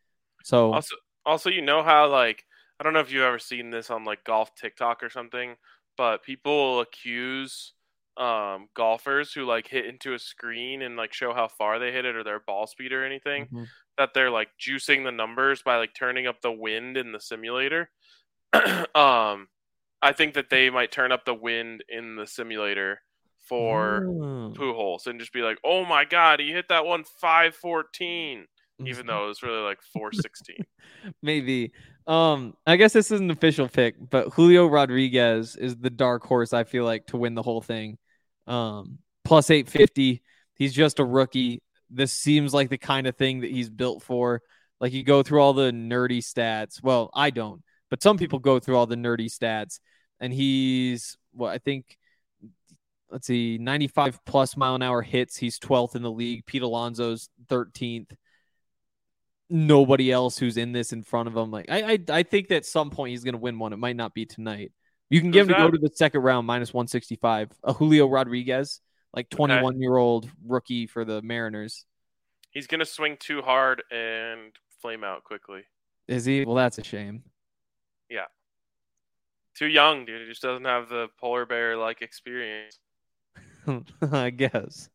So 0.45 0.73
Also, 0.73 0.97
also, 1.25 1.51
you 1.51 1.63
know 1.63 1.83
how 1.83 2.09
like 2.09 2.45
I 2.79 2.85
don't 2.85 2.93
know 2.93 3.01
if 3.01 3.11
you've 3.11 3.23
ever 3.23 3.39
seen 3.39 3.71
this 3.71 3.91
on 3.91 4.05
like 4.05 4.25
golf 4.25 4.55
TikTok 4.55 5.03
or 5.03 5.11
something, 5.11 5.57
but 5.97 6.23
people 6.23 6.81
accuse 6.81 7.73
um, 8.17 8.69
golfers 8.75 9.33
who 9.33 9.45
like 9.45 9.67
hit 9.67 9.87
into 9.87 10.15
a 10.15 10.19
screen 10.19 10.83
and 10.83 10.97
like 10.97 11.13
show 11.13 11.35
how 11.35 11.49
far 11.49 11.79
they 11.79 11.93
hit 11.93 12.05
it 12.05 12.17
or 12.17 12.25
their 12.25 12.41
ball 12.41 12.67
speed 12.67 12.93
or 12.93 13.05
anything 13.05 13.49
Mhm. 13.53 13.67
that 13.99 14.15
they're 14.15 14.31
like 14.31 14.49
juicing 14.61 15.05
the 15.05 15.13
numbers 15.13 15.63
by 15.63 15.77
like 15.79 15.95
turning 15.95 16.27
up 16.27 16.41
the 16.41 16.53
wind 16.53 16.97
in 16.97 17.13
the 17.13 17.21
simulator. 17.21 17.91
um, 18.95 19.49
I 20.03 20.13
think 20.13 20.35
that 20.35 20.51
they 20.51 20.71
might 20.71 20.93
turn 20.93 21.13
up 21.13 21.25
the 21.25 21.35
wind 21.35 21.83
in 21.89 22.17
the 22.17 22.27
simulator 22.27 23.01
for 23.49 24.07
Oh. 24.07 24.53
Pujols 24.57 25.07
and 25.07 25.21
just 25.21 25.33
be 25.33 25.43
like, 25.43 25.59
"Oh 25.65 25.85
my 25.85 26.05
god, 26.05 26.41
he 26.41 26.51
hit 26.53 26.69
that 26.69 26.85
one 26.87 27.05
514," 27.21 28.47
Mm-hmm. 28.79 28.89
even 28.89 29.07
though 29.07 29.25
it 29.25 29.29
was 29.29 29.43
really 29.43 29.63
like 29.63 29.79
416. 29.95 30.57
maybe. 31.23 31.73
Um, 32.07 32.55
I 32.67 32.77
guess 32.77 32.93
this 32.93 33.11
is 33.11 33.21
an 33.21 33.31
official 33.31 33.69
pick, 33.69 33.95
but 34.11 34.35
Julio 34.35 34.67
Rodriguez 34.67 35.57
is 35.57 35.77
the 35.77 35.89
dark 35.89 36.25
horse. 36.27 36.53
I 36.53 36.65
feel 36.65 36.85
like 36.85 37.07
to 37.07 37.17
win 37.17 37.35
the 37.35 37.43
whole 37.43 37.63
thing. 37.63 37.97
Um, 38.47 38.99
plus 39.25 39.49
eight 39.51 39.69
fifty. 39.71 40.23
He's 40.57 40.75
just 40.75 40.99
a 41.01 41.05
rookie. 41.05 41.63
This 41.91 42.13
seems 42.13 42.53
like 42.53 42.69
the 42.69 42.79
kind 42.79 43.07
of 43.07 43.17
thing 43.17 43.41
that 43.41 43.51
he's 43.51 43.71
built 43.71 44.03
for. 44.03 44.43
Like 44.79 44.93
you 44.93 45.03
go 45.05 45.23
through 45.23 45.41
all 45.41 45.53
the 45.55 45.71
nerdy 45.73 46.19
stats. 46.19 46.83
Well, 46.83 47.11
I 47.15 47.31
don't, 47.31 47.63
but 47.97 48.03
some 48.03 48.19
people 48.19 48.39
go 48.39 48.59
through 48.59 48.77
all 48.77 48.87
the 48.87 48.97
nerdy 48.97 49.31
stats, 49.31 49.81
and 50.21 50.33
he's 50.33 51.17
what 51.33 51.53
I 51.53 51.59
think. 51.59 51.97
Let's 53.09 53.29
see, 53.29 53.57
95 53.59 54.25
plus 54.25 54.57
mile 54.57 54.75
an 54.75 54.83
hour 54.83 55.01
hits. 55.01 55.37
He's 55.37 55.61
12th 55.61 55.95
in 55.95 56.03
the 56.03 56.11
league. 56.11 56.45
Pete 56.45 56.63
Alonso's 56.63 57.29
13th 57.49 58.11
nobody 59.49 60.11
else 60.11 60.37
who's 60.37 60.57
in 60.57 60.73
this 60.73 60.93
in 60.93 61.05
front 61.05 61.29
of 61.29 61.37
him. 61.37 61.53
Like 61.53 61.71
I, 61.71 61.93
I, 61.93 61.99
I 62.09 62.23
think 62.25 62.49
that 62.49 62.57
at 62.57 62.67
some 62.67 62.91
point 62.91 63.11
he's 63.11 63.23
going 63.23 63.35
to 63.35 63.41
win 63.41 63.61
one. 63.61 63.73
It 63.73 63.77
might 63.77 63.97
not 63.97 64.13
be 64.13 64.27
tonight. 64.27 64.73
You 65.09 65.21
can 65.21 65.31
get 65.31 65.43
him 65.43 65.49
to 65.49 65.55
go 65.55 65.71
to 65.71 65.79
the 65.79 65.91
second 65.95 66.23
round 66.23 66.49
minus 66.49 66.75
one 66.75 66.89
sixty 66.89 67.15
five. 67.15 67.51
A 67.63 67.73
Julio 67.73 68.09
Rodriguez, 68.09 68.81
like 69.15 69.31
twenty 69.31 69.57
one 69.61 69.81
year 69.81 69.97
old 69.97 70.29
rookie 70.45 70.89
for 70.89 71.05
the 71.05 71.23
Mariners. 71.23 71.85
He's 72.51 72.67
gonna 72.67 72.85
swing 72.85 73.17
too 73.21 73.41
hard 73.41 73.85
and 73.93 74.53
flame 74.83 75.05
out 75.05 75.23
quickly. 75.23 75.63
Is 76.09 76.25
he? 76.25 76.45
Well, 76.45 76.57
that's 76.57 76.79
a 76.79 76.85
shame. 76.85 77.23
Too 79.59 79.67
young, 79.69 80.05
dude. 80.05 80.21
He 80.21 80.29
just 80.29 80.43
doesn't 80.43 80.67
have 80.67 80.91
the 80.91 81.09
polar 81.19 81.47
bear 81.47 81.79
like 81.79 82.03
experience. 82.03 82.79
I 84.13 84.29
guess. 84.29 84.91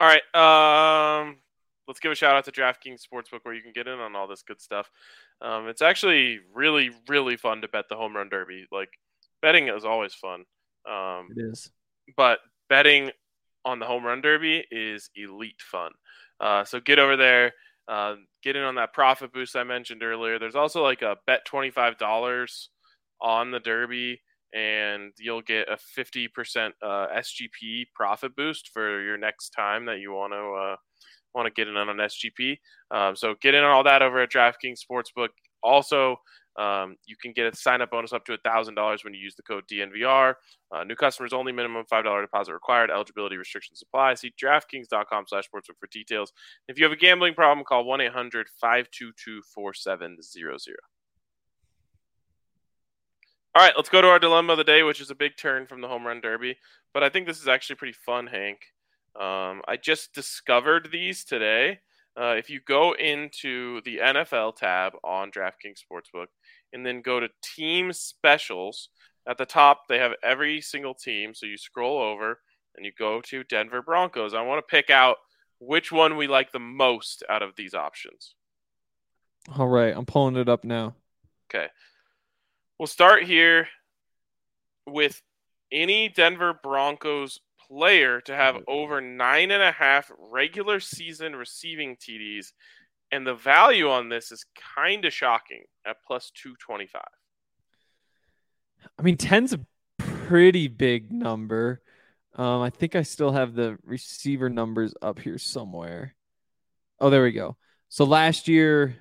All 0.00 0.06
right, 0.06 0.22
um, 1.22 1.38
let's 1.88 1.98
give 1.98 2.12
a 2.12 2.14
shout 2.14 2.36
out 2.36 2.44
to 2.44 2.52
DraftKings 2.52 3.00
Sportsbook 3.02 3.40
where 3.42 3.54
you 3.54 3.62
can 3.62 3.72
get 3.72 3.88
in 3.88 3.98
on 3.98 4.14
all 4.14 4.28
this 4.28 4.42
good 4.42 4.60
stuff. 4.60 4.90
Um, 5.40 5.66
it's 5.68 5.80
actually 5.82 6.40
really, 6.54 6.90
really 7.08 7.36
fun 7.38 7.62
to 7.62 7.68
bet 7.68 7.86
the 7.88 7.96
home 7.96 8.14
run 8.14 8.28
derby. 8.28 8.66
Like 8.70 8.90
betting 9.40 9.68
is 9.68 9.86
always 9.86 10.12
fun, 10.14 10.44
um, 10.86 11.28
It 11.34 11.42
is. 11.42 11.70
but 12.16 12.40
betting 12.68 13.10
on 13.64 13.78
the 13.78 13.86
home 13.86 14.04
run 14.04 14.20
derby 14.20 14.64
is 14.70 15.08
elite 15.16 15.62
fun. 15.62 15.92
Uh, 16.38 16.64
so 16.64 16.78
get 16.80 16.98
over 17.00 17.16
there, 17.16 17.54
uh, 17.88 18.16
get 18.42 18.56
in 18.56 18.62
on 18.62 18.74
that 18.76 18.92
profit 18.92 19.32
boost 19.32 19.56
I 19.56 19.64
mentioned 19.64 20.02
earlier. 20.02 20.38
There's 20.38 20.54
also 20.54 20.82
like 20.82 21.02
a 21.02 21.16
bet 21.26 21.44
twenty 21.44 21.70
five 21.70 21.98
dollars 21.98 22.70
on 23.20 23.50
the 23.50 23.60
derby, 23.60 24.20
and 24.54 25.12
you'll 25.18 25.42
get 25.42 25.70
a 25.70 25.76
fifty 25.76 26.28
percent 26.28 26.74
uh, 26.82 27.06
SGP 27.16 27.86
profit 27.94 28.36
boost 28.36 28.70
for 28.72 29.02
your 29.02 29.16
next 29.16 29.50
time 29.50 29.86
that 29.86 30.00
you 30.00 30.12
want 30.12 30.32
to 30.32 30.38
uh, 30.38 30.76
want 31.34 31.46
to 31.46 31.52
get 31.52 31.68
in 31.68 31.76
on 31.76 31.88
an 31.88 31.96
SGP. 31.96 32.58
Um, 32.90 33.16
so 33.16 33.34
get 33.40 33.54
in 33.54 33.64
on 33.64 33.70
all 33.70 33.84
that 33.84 34.02
over 34.02 34.20
at 34.20 34.30
DraftKings 34.30 34.80
Sportsbook. 34.90 35.28
Also, 35.62 36.16
um, 36.58 36.96
you 37.06 37.16
can 37.16 37.32
get 37.32 37.52
a 37.52 37.56
sign 37.56 37.80
up 37.80 37.92
bonus 37.92 38.12
up 38.12 38.24
to 38.24 38.36
$1,000 38.36 39.04
when 39.04 39.14
you 39.14 39.20
use 39.20 39.36
the 39.36 39.42
code 39.44 39.64
DNVR. 39.70 40.34
Uh, 40.72 40.82
new 40.82 40.96
customers 40.96 41.32
only, 41.32 41.52
minimum 41.52 41.84
$5 41.90 42.22
deposit 42.22 42.52
required. 42.52 42.90
Eligibility 42.90 43.36
restrictions 43.36 43.80
apply. 43.80 44.14
See 44.14 44.32
DraftKings.com 44.42 45.24
slash 45.28 45.44
sportsbook 45.44 45.78
for 45.78 45.86
details. 45.92 46.32
If 46.66 46.76
you 46.76 46.84
have 46.84 46.92
a 46.92 46.96
gambling 46.96 47.34
problem, 47.34 47.64
call 47.64 47.84
1 47.84 48.00
800 48.00 48.48
522 48.60 49.42
4700. 49.54 50.76
All 53.54 53.62
right, 53.62 53.72
let's 53.76 53.88
go 53.88 54.02
to 54.02 54.08
our 54.08 54.18
dilemma 54.18 54.52
of 54.52 54.58
the 54.58 54.64
day, 54.64 54.82
which 54.82 55.00
is 55.00 55.10
a 55.10 55.14
big 55.14 55.36
turn 55.36 55.66
from 55.66 55.80
the 55.80 55.88
home 55.88 56.06
run 56.06 56.20
derby. 56.20 56.56
But 56.92 57.04
I 57.04 57.08
think 57.08 57.26
this 57.26 57.40
is 57.40 57.48
actually 57.48 57.76
pretty 57.76 57.96
fun, 58.04 58.26
Hank. 58.26 58.58
Um, 59.18 59.62
I 59.66 59.78
just 59.80 60.12
discovered 60.12 60.88
these 60.90 61.24
today. 61.24 61.78
Uh, 62.18 62.34
if 62.36 62.50
you 62.50 62.60
go 62.66 62.92
into 62.92 63.80
the 63.82 63.98
NFL 63.98 64.56
tab 64.56 64.94
on 65.04 65.30
DraftKings 65.30 65.80
Sportsbook 65.80 66.26
and 66.72 66.84
then 66.84 67.00
go 67.00 67.20
to 67.20 67.28
team 67.42 67.92
specials, 67.92 68.88
at 69.28 69.38
the 69.38 69.46
top 69.46 69.82
they 69.88 69.98
have 69.98 70.12
every 70.22 70.60
single 70.60 70.94
team. 70.94 71.34
So 71.34 71.46
you 71.46 71.56
scroll 71.56 72.00
over 72.00 72.40
and 72.76 72.84
you 72.84 72.92
go 72.98 73.20
to 73.20 73.44
Denver 73.44 73.82
Broncos. 73.82 74.34
I 74.34 74.42
want 74.42 74.58
to 74.58 74.70
pick 74.70 74.90
out 74.90 75.16
which 75.60 75.92
one 75.92 76.16
we 76.16 76.26
like 76.26 76.50
the 76.50 76.58
most 76.58 77.22
out 77.28 77.42
of 77.42 77.54
these 77.56 77.74
options. 77.74 78.34
All 79.56 79.68
right, 79.68 79.94
I'm 79.96 80.06
pulling 80.06 80.36
it 80.36 80.48
up 80.48 80.64
now. 80.64 80.94
Okay. 81.50 81.68
We'll 82.78 82.86
start 82.86 83.24
here 83.24 83.68
with 84.86 85.20
any 85.72 86.08
Denver 86.08 86.58
Broncos 86.62 87.40
player 87.70 88.20
to 88.22 88.34
have 88.34 88.56
over 88.66 89.00
nine 89.00 89.50
and 89.50 89.62
a 89.62 89.72
half 89.72 90.10
regular 90.18 90.80
season 90.80 91.36
receiving 91.36 91.96
TDs. 91.96 92.52
And 93.10 93.26
the 93.26 93.34
value 93.34 93.88
on 93.90 94.08
this 94.08 94.32
is 94.32 94.44
kind 94.74 95.04
of 95.04 95.12
shocking 95.12 95.64
at 95.86 95.96
plus 96.06 96.30
225. 96.34 97.02
I 98.98 99.02
mean, 99.02 99.16
10's 99.16 99.54
a 99.54 99.60
pretty 99.98 100.68
big 100.68 101.10
number. 101.10 101.80
Um, 102.34 102.60
I 102.60 102.70
think 102.70 102.94
I 102.94 103.02
still 103.02 103.32
have 103.32 103.54
the 103.54 103.78
receiver 103.82 104.48
numbers 104.48 104.94
up 105.00 105.18
here 105.18 105.38
somewhere. 105.38 106.14
Oh, 107.00 107.10
there 107.10 107.22
we 107.22 107.32
go. 107.32 107.56
So 107.88 108.04
last 108.04 108.48
year, 108.48 108.96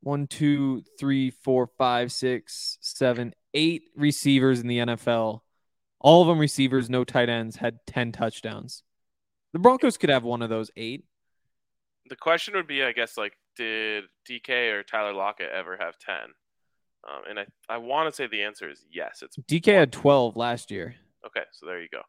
one, 0.00 0.26
two, 0.26 0.82
three, 0.98 1.30
four, 1.30 1.68
five, 1.78 2.12
six, 2.12 2.78
seven, 2.80 3.34
eight 3.54 3.84
receivers 3.96 4.60
in 4.60 4.66
the 4.66 4.78
NFL. 4.78 5.40
All 6.04 6.20
of 6.20 6.28
them 6.28 6.38
receivers, 6.38 6.90
no 6.90 7.02
tight 7.02 7.30
ends, 7.30 7.56
had 7.56 7.78
10 7.86 8.12
touchdowns. 8.12 8.82
The 9.54 9.58
Broncos 9.58 9.96
could 9.96 10.10
have 10.10 10.22
one 10.22 10.42
of 10.42 10.50
those 10.50 10.70
eight. 10.76 11.02
The 12.10 12.16
question 12.16 12.52
would 12.56 12.66
be, 12.66 12.84
I 12.84 12.92
guess, 12.92 13.16
like, 13.16 13.32
did 13.56 14.04
DK 14.28 14.70
or 14.72 14.82
Tyler 14.82 15.14
Lockett 15.14 15.50
ever 15.50 15.78
have 15.80 15.98
10? 15.98 16.14
Um, 17.08 17.22
and 17.26 17.38
I, 17.38 17.46
I 17.70 17.78
want 17.78 18.10
to 18.10 18.14
say 18.14 18.26
the 18.26 18.42
answer 18.42 18.70
is 18.70 18.84
yes. 18.92 19.22
It's 19.22 19.38
DK 19.38 19.72
had 19.72 19.92
12 19.92 20.36
last 20.36 20.70
year. 20.70 20.94
Okay, 21.26 21.44
so 21.52 21.64
there 21.64 21.80
you 21.80 21.88
go. 21.90 22.02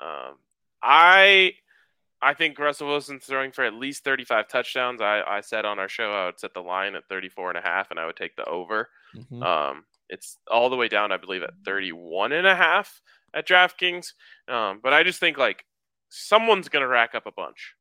Um, 0.00 0.36
I 0.80 1.54
I 2.20 2.34
think 2.34 2.60
Russell 2.60 2.86
Wilson's 2.86 3.24
throwing 3.24 3.50
for 3.50 3.64
at 3.64 3.74
least 3.74 4.04
35 4.04 4.46
touchdowns. 4.46 5.00
I, 5.00 5.22
I 5.26 5.40
said 5.40 5.64
on 5.64 5.80
our 5.80 5.88
show 5.88 6.12
I 6.12 6.26
would 6.26 6.38
set 6.38 6.54
the 6.54 6.60
line 6.60 6.94
at 6.94 7.08
34 7.08 7.50
and 7.50 7.58
a 7.58 7.62
half 7.62 7.90
and 7.90 7.98
I 7.98 8.06
would 8.06 8.14
take 8.14 8.36
the 8.36 8.44
over. 8.44 8.88
Mhm. 9.16 9.42
Um, 9.44 9.84
it's 10.08 10.38
all 10.48 10.70
the 10.70 10.76
way 10.76 10.86
down, 10.86 11.10
I 11.10 11.16
believe, 11.16 11.42
at 11.42 11.54
31 11.64 12.30
and 12.30 12.46
a 12.46 12.54
half 12.54 13.00
at 13.34 13.46
DraftKings. 13.46 14.08
Um, 14.48 14.80
but 14.82 14.92
I 14.92 15.02
just 15.02 15.20
think 15.20 15.38
like 15.38 15.64
someone's 16.08 16.68
going 16.68 16.82
to 16.82 16.88
rack 16.88 17.14
up 17.14 17.26
a 17.26 17.32
bunch. 17.32 17.74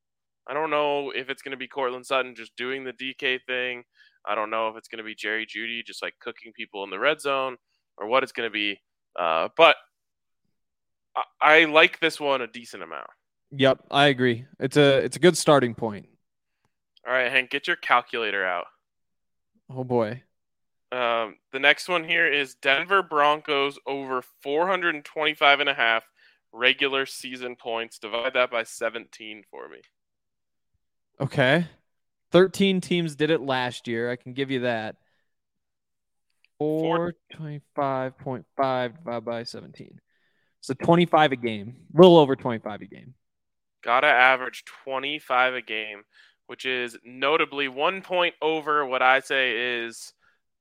I 0.48 0.54
don't 0.54 0.70
know 0.70 1.12
if 1.12 1.30
it's 1.30 1.42
going 1.42 1.52
to 1.52 1.58
be 1.58 1.68
Courtland 1.68 2.06
Sutton 2.06 2.36
just 2.36 2.56
doing 2.56 2.84
the 2.84 2.94
DK 2.94 3.40
thing. 3.46 3.84
I 4.26 4.36
don't 4.36 4.50
know 4.50 4.70
if 4.70 4.78
it's 4.78 4.88
going 4.88 4.98
to 4.98 5.04
be 5.04 5.16
Jerry 5.16 5.46
Jeudy 5.46 5.86
just 5.86 6.02
like 6.02 6.16
cooking 6.20 6.52
people 6.54 6.84
in 6.84 6.90
the 6.90 7.00
red 7.00 7.22
zone 7.22 7.58
or 7.98 8.08
what 8.08 8.24
it's 8.24 8.32
going 8.32 8.48
to 8.48 8.54
be. 8.54 8.80
Uh, 9.18 9.50
but 9.58 9.76
I, 11.16 11.24
I 11.42 11.66
like 11.66 12.00
this 12.00 12.20
one 12.20 12.42
a 12.42 12.48
decent 12.48 12.84
amount. 12.84 13.08
Yep, 13.52 13.86
I 13.92 14.08
agree. 14.08 14.46
It's 14.60 14.78
a 14.78 15.00
it's 15.00 15.18
a 15.18 15.20
good 15.20 15.38
starting 15.38 15.76
point. 15.76 16.08
All 17.06 17.14
right, 17.14 17.32
Hank, 17.32 17.50
get 17.50 17.68
your 17.68 17.76
calculator 17.76 18.46
out. 18.46 18.66
Oh 19.70 19.84
boy. 19.84 20.24
Um, 20.92 21.38
the 21.54 21.60
next 21.60 21.88
one 21.88 22.04
here 22.04 22.28
is 22.28 22.56
Denver 22.56 23.02
Broncos 23.02 23.80
over 23.86 24.22
425 24.44 25.62
and 25.62 25.70
a 25.70 25.74
half 25.74 26.04
regular 26.52 27.06
season 27.06 27.56
points. 27.56 27.98
Divide 27.98 28.34
that 28.34 28.52
by 28.52 28.64
17 28.64 29.44
for 29.50 29.70
me. 29.70 29.78
Okay. 31.20 31.66
13 32.32 32.82
teams 32.82 33.16
did 33.16 33.30
it 33.30 33.42
last 33.42 33.88
year. 33.88 34.12
I 34.12 34.18
can 34.18 34.34
give 34.34 34.52
you 34.52 34.62
that. 34.62 34.98
425.5 36.62 38.98
divided 38.98 39.26
by 39.26 39.44
17. 39.44 40.00
So 40.62 40.74
25 40.76 41.32
a 41.32 41.36
game, 41.36 41.76
a 41.94 42.02
little 42.02 42.18
over 42.18 42.36
25 42.36 42.82
a 42.82 42.86
game. 42.86 43.14
Gotta 43.84 44.08
average 44.08 44.64
25 44.84 45.56
a 45.56 45.62
game, 45.62 46.04
which 46.46 46.66
is 46.66 46.98
notably 47.04 47.68
one 47.68 48.04
point 48.04 48.36
over 48.42 48.86
what 48.86 49.02
I 49.02 49.22
say 49.22 49.84
is 49.84 50.14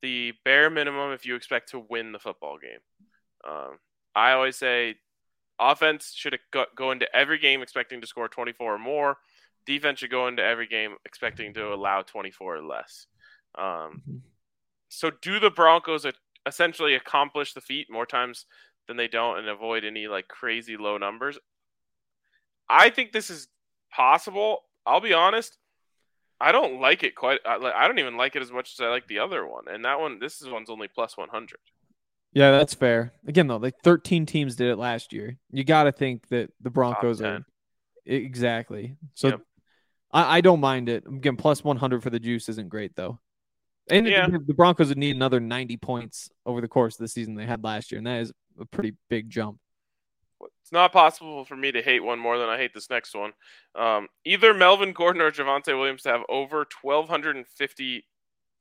the 0.03 0.33
bare 0.45 0.71
minimum 0.71 1.13
if 1.13 1.27
you 1.27 1.35
expect 1.35 1.71
to 1.71 1.85
win 1.89 2.13
the 2.13 2.19
football 2.19 2.59
game. 2.59 2.81
Um, 3.47 3.79
I 4.15 4.33
always 4.33 4.57
say 4.57 4.97
offense 5.59 6.13
should 6.15 6.39
go, 6.53 6.65
go 6.77 6.91
into 6.91 7.07
every 7.15 7.39
game 7.39 7.63
expecting 7.63 8.01
to 8.01 8.07
score 8.07 8.29
24 8.29 8.75
or 8.75 8.79
more. 8.79 9.19
Defense 9.67 9.99
should 9.99 10.11
go 10.11 10.27
into 10.27 10.43
every 10.43 10.67
game 10.67 10.97
expecting 11.05 11.55
to 11.55 11.73
allow 11.73 12.03
24 12.03 12.57
or 12.57 12.63
less. 12.63 13.07
Um, 13.57 13.65
mm-hmm. 13.65 14.17
so, 14.89 15.11
do 15.23 15.39
the 15.39 15.51
Broncos 15.51 16.07
essentially 16.47 16.95
accomplish 16.95 17.53
the 17.53 17.61
feat 17.61 17.89
more 17.91 18.07
times 18.07 18.47
than 18.89 18.97
they 18.97 19.09
don't 19.09 19.39
and 19.39 19.49
avoid 19.49 19.85
any 19.85 20.09
like 20.09 20.29
crazy 20.29 20.77
low 20.77 20.97
numbers? 20.99 21.39
I 22.69 22.91
think 22.91 23.13
this 23.13 23.31
is 23.31 23.49
possible. 23.93 24.63
I'll 24.87 25.01
be 25.01 25.13
honest. 25.13 25.59
I 26.41 26.53
don't 26.53 26.81
like 26.81 27.03
it 27.03 27.15
quite. 27.15 27.41
I 27.47 27.87
don't 27.87 27.99
even 27.99 28.17
like 28.17 28.35
it 28.35 28.43
as 28.43 28.51
much 28.51 28.73
as 28.73 28.81
I 28.81 28.89
like 28.89 29.07
the 29.07 29.19
other 29.19 29.47
one. 29.47 29.65
And 29.69 29.85
that 29.85 30.01
one, 30.01 30.19
this 30.19 30.41
is 30.41 30.49
one's 30.49 30.71
only 30.71 30.89
plus 30.89 31.17
100. 31.17 31.59
Yeah, 32.33 32.53
that's 32.53 32.75
fair. 32.75 33.13
Again, 33.27 33.49
though, 33.49 33.57
like 33.57 33.75
13 33.83 34.25
teams 34.25 34.57
did 34.57 34.69
it 34.69 34.77
last 34.77 35.13
year. 35.13 35.37
You 35.51 35.65
got 35.65 35.85
to 35.85 35.93
think 35.93 36.29
that 36.29 36.51
the 36.61 36.71
Broncos 36.71 37.21
are 37.21 37.45
exactly. 38.07 38.97
So 39.15 39.29
yep. 39.29 39.41
I, 40.13 40.39
I 40.39 40.41
don't 40.41 40.61
mind 40.61 40.89
it. 40.89 41.05
Again, 41.07 41.37
plus 41.37 41.65
100 41.65 42.03
for 42.03 42.11
the 42.11 42.21
juice 42.21 42.49
isn't 42.49 42.69
great 42.69 42.95
though. 42.97 43.19
And 43.89 44.07
yeah. 44.07 44.29
the 44.29 44.55
Broncos 44.55 44.89
would 44.89 44.99
need 44.99 45.17
another 45.17 45.41
90 45.41 45.77
points 45.79 46.31
over 46.47 46.61
the 46.61 46.69
course 46.69 46.95
of 46.95 47.01
the 47.01 47.09
season 47.09 47.35
they 47.35 47.47
had 47.47 47.65
last 47.65 47.91
year, 47.91 47.99
and 47.99 48.07
that 48.07 48.21
is 48.21 48.33
a 48.61 48.65
pretty 48.65 48.95
big 49.09 49.29
jump. 49.29 49.59
It's 50.63 50.73
not 50.73 50.93
possible 50.93 51.45
for 51.45 51.57
me 51.57 51.73
to 51.73 51.83
hate 51.83 52.05
one 52.05 52.19
more 52.19 52.39
than 52.39 52.49
I 52.49 52.57
hate 52.57 52.75
this 52.75 52.91
next 52.91 53.15
one. 53.15 53.33
Um, 53.75 54.09
either 54.25 54.55
Melvin 54.55 54.93
Gordon 54.93 55.23
or 55.23 55.31
Javonte 55.31 55.77
Williams 55.77 56.03
to 56.03 56.11
have 56.11 56.23
over 56.29 56.67
1,250, 56.83 58.05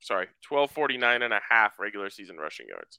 sorry, 0.00 0.26
1,249 0.48 1.22
and 1.22 1.32
a 1.32 1.40
half 1.48 1.78
regular 1.78 2.10
season 2.10 2.36
rushing 2.36 2.66
yards. 2.68 2.98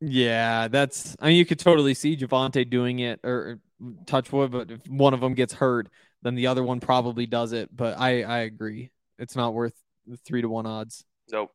Yeah, 0.00 0.66
that's. 0.66 1.14
I 1.20 1.28
mean, 1.28 1.36
you 1.36 1.46
could 1.46 1.60
totally 1.60 1.94
see 1.94 2.16
Javonte 2.16 2.68
doing 2.68 2.98
it 2.98 3.20
or, 3.22 3.30
or 3.32 3.60
Touchwood, 4.06 4.50
but 4.50 4.70
if 4.72 4.80
one 4.88 5.14
of 5.14 5.20
them 5.20 5.34
gets 5.34 5.52
hurt, 5.52 5.88
then 6.22 6.34
the 6.34 6.48
other 6.48 6.64
one 6.64 6.80
probably 6.80 7.26
does 7.26 7.52
it. 7.52 7.74
But 7.74 7.98
I, 7.98 8.22
I 8.22 8.38
agree. 8.40 8.90
It's 9.20 9.36
not 9.36 9.54
worth 9.54 9.74
the 10.06 10.16
three 10.16 10.42
to 10.42 10.48
one 10.48 10.66
odds. 10.66 11.04
Nope. 11.30 11.52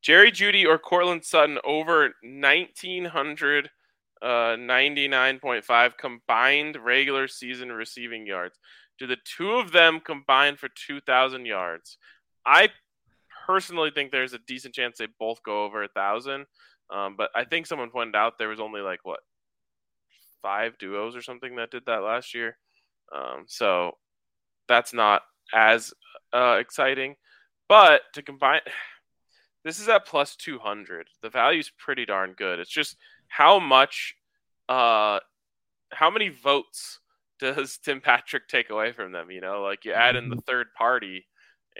Jerry 0.00 0.30
Jeudy 0.30 0.64
or 0.64 0.78
Courtland 0.78 1.24
Sutton 1.24 1.58
over 1.64 2.14
1,900 2.22 3.70
uh, 4.22 4.56
99.5 4.56 5.98
combined 5.98 6.76
regular 6.76 7.28
season 7.28 7.70
receiving 7.72 8.26
yards. 8.26 8.58
Do 8.98 9.06
the 9.06 9.16
two 9.24 9.52
of 9.52 9.72
them 9.72 10.00
combine 10.00 10.56
for 10.56 10.68
2,000 10.86 11.46
yards? 11.46 11.98
I 12.44 12.70
personally 13.46 13.90
think 13.90 14.10
there's 14.10 14.34
a 14.34 14.40
decent 14.46 14.74
chance 14.74 14.98
they 14.98 15.08
both 15.18 15.42
go 15.42 15.64
over 15.64 15.82
a 15.82 15.88
thousand. 15.88 16.46
Um, 16.90 17.16
but 17.16 17.30
I 17.34 17.44
think 17.44 17.66
someone 17.66 17.90
pointed 17.90 18.16
out 18.16 18.38
there 18.38 18.48
was 18.48 18.60
only 18.60 18.80
like 18.80 19.00
what 19.04 19.20
five 20.42 20.78
duos 20.78 21.16
or 21.16 21.22
something 21.22 21.56
that 21.56 21.70
did 21.70 21.84
that 21.86 22.02
last 22.02 22.34
year. 22.34 22.56
Um, 23.14 23.44
so 23.46 23.92
that's 24.68 24.92
not 24.92 25.22
as 25.54 25.92
uh, 26.32 26.56
exciting. 26.60 27.16
But 27.68 28.02
to 28.14 28.22
combine, 28.22 28.60
this 29.64 29.80
is 29.80 29.88
at 29.88 30.06
plus 30.06 30.36
200. 30.36 31.08
The 31.22 31.30
value 31.30 31.60
is 31.60 31.70
pretty 31.78 32.06
darn 32.06 32.32
good. 32.32 32.58
It's 32.58 32.70
just 32.70 32.96
how 33.28 33.58
much, 33.58 34.14
uh, 34.68 35.20
how 35.90 36.10
many 36.10 36.28
votes 36.28 37.00
does 37.38 37.78
Tim 37.84 38.00
Patrick 38.00 38.48
take 38.48 38.70
away 38.70 38.92
from 38.92 39.12
them? 39.12 39.30
You 39.30 39.40
know, 39.40 39.62
like 39.62 39.84
you 39.84 39.92
add 39.92 40.16
in 40.16 40.28
the 40.28 40.36
mm-hmm. 40.36 40.42
third 40.46 40.68
party, 40.76 41.26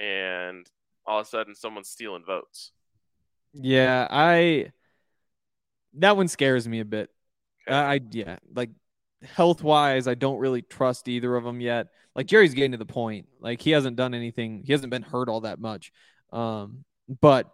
and 0.00 0.66
all 1.06 1.20
of 1.20 1.26
a 1.26 1.28
sudden 1.28 1.54
someone's 1.54 1.88
stealing 1.88 2.24
votes. 2.24 2.72
Yeah, 3.52 4.06
I 4.11 4.72
that 5.94 6.16
one 6.16 6.28
scares 6.28 6.68
me 6.68 6.80
a 6.80 6.84
bit. 6.84 7.11
Okay. 7.66 7.76
I 7.76 8.00
yeah, 8.11 8.37
like 8.54 8.70
health 9.22 9.62
wise, 9.62 10.06
I 10.06 10.14
don't 10.14 10.38
really 10.38 10.62
trust 10.62 11.08
either 11.08 11.34
of 11.34 11.44
them 11.44 11.61
yet. 11.61 11.88
Like 12.14 12.26
Jerry's 12.26 12.54
getting 12.54 12.72
to 12.72 12.78
the 12.78 12.87
point. 12.87 13.26
Like 13.40 13.61
he 13.61 13.70
hasn't 13.70 13.96
done 13.96 14.14
anything. 14.14 14.62
He 14.64 14.72
hasn't 14.72 14.90
been 14.90 15.02
hurt 15.02 15.28
all 15.28 15.42
that 15.42 15.61
much. 15.61 15.92
Um, 16.32 16.84
but 17.20 17.50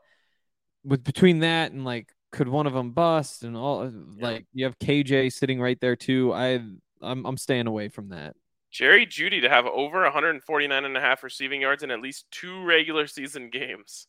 with 0.85 1.05
between 1.05 1.41
that 1.41 1.73
and 1.73 1.85
like 1.85 2.14
could 2.35 2.49
one 2.49 2.67
of 2.67 2.75
them 2.75 2.91
bust 2.91 3.45
and 3.45 3.57
all 3.57 3.91
like 4.19 4.45
you 4.53 4.65
have 4.65 4.79
KJ 4.79 5.33
sitting 5.33 5.61
right 5.61 5.81
there 5.81 5.97
too. 5.97 6.35
I 6.35 6.61
I'm 7.01 7.25
I'm 7.25 7.37
staying 7.37 7.67
away 7.67 7.89
from 7.89 8.09
that. 8.11 8.35
Jerry 8.71 9.07
Jeudy 9.07 9.41
to 9.43 9.49
have 9.49 9.67
over 9.67 10.03
149 10.03 10.85
and 10.85 10.97
a 10.97 11.01
half 11.01 11.23
receiving 11.23 11.61
yards 11.61 11.85
in 11.85 11.93
at 11.93 12.01
least 12.01 12.27
two 12.33 12.65
regular 12.65 13.07
season 13.07 13.49
games. 13.51 14.09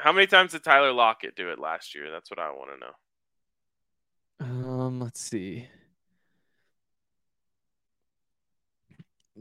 How 0.00 0.12
many 0.12 0.26
times 0.26 0.52
did 0.52 0.64
Tyler 0.64 0.92
Lockett 0.92 1.36
do 1.36 1.50
it 1.50 1.60
last 1.60 1.94
year? 1.94 2.10
That's 2.10 2.28
what 2.28 2.40
I 2.40 2.50
want 2.50 2.70
to 2.70 2.80
know. 2.80 4.68
Um, 4.80 5.00
let's 5.00 5.20
see. 5.20 5.68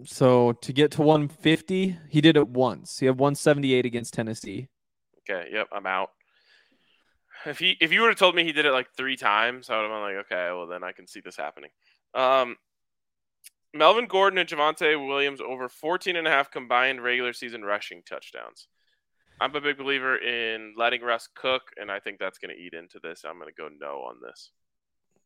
So 0.05 0.53
to 0.53 0.73
get 0.73 0.91
to 0.91 1.01
150, 1.01 1.97
he 2.09 2.21
did 2.21 2.37
it 2.37 2.47
once. 2.47 2.99
He 2.99 3.07
had 3.07 3.17
178 3.17 3.85
against 3.85 4.13
Tennessee. 4.13 4.67
Okay, 5.27 5.49
yep, 5.51 5.67
I'm 5.71 5.87
out. 5.87 6.11
If 7.45 7.59
he 7.59 7.77
if 7.79 7.91
you 7.91 8.01
would 8.01 8.09
have 8.09 8.17
told 8.17 8.35
me 8.35 8.43
he 8.43 8.51
did 8.51 8.65
it 8.65 8.71
like 8.71 8.87
three 8.95 9.15
times, 9.15 9.69
I 9.69 9.75
would 9.77 9.83
have 9.83 9.91
been 9.91 10.01
like, 10.01 10.25
okay, 10.25 10.49
well 10.51 10.67
then 10.67 10.83
I 10.83 10.91
can 10.91 11.07
see 11.07 11.21
this 11.23 11.37
happening. 11.37 11.69
Um, 12.13 12.57
Melvin 13.73 14.07
Gordon 14.07 14.39
and 14.39 14.49
Javonte 14.49 15.07
Williams 15.07 15.39
over 15.41 15.69
14 15.69 16.15
and 16.15 16.27
a 16.27 16.31
half 16.31 16.51
combined 16.51 17.03
regular 17.03 17.33
season 17.33 17.63
rushing 17.63 18.01
touchdowns. 18.03 18.67
I'm 19.39 19.55
a 19.55 19.61
big 19.61 19.77
believer 19.77 20.17
in 20.17 20.73
letting 20.75 21.01
Russ 21.01 21.29
cook, 21.35 21.61
and 21.79 21.91
I 21.91 21.99
think 21.99 22.17
that's 22.17 22.39
going 22.39 22.55
to 22.55 22.59
eat 22.59 22.73
into 22.73 22.99
this. 23.01 23.23
I'm 23.23 23.37
going 23.37 23.53
to 23.53 23.61
go 23.61 23.69
no 23.79 24.01
on 24.01 24.15
this. 24.21 24.51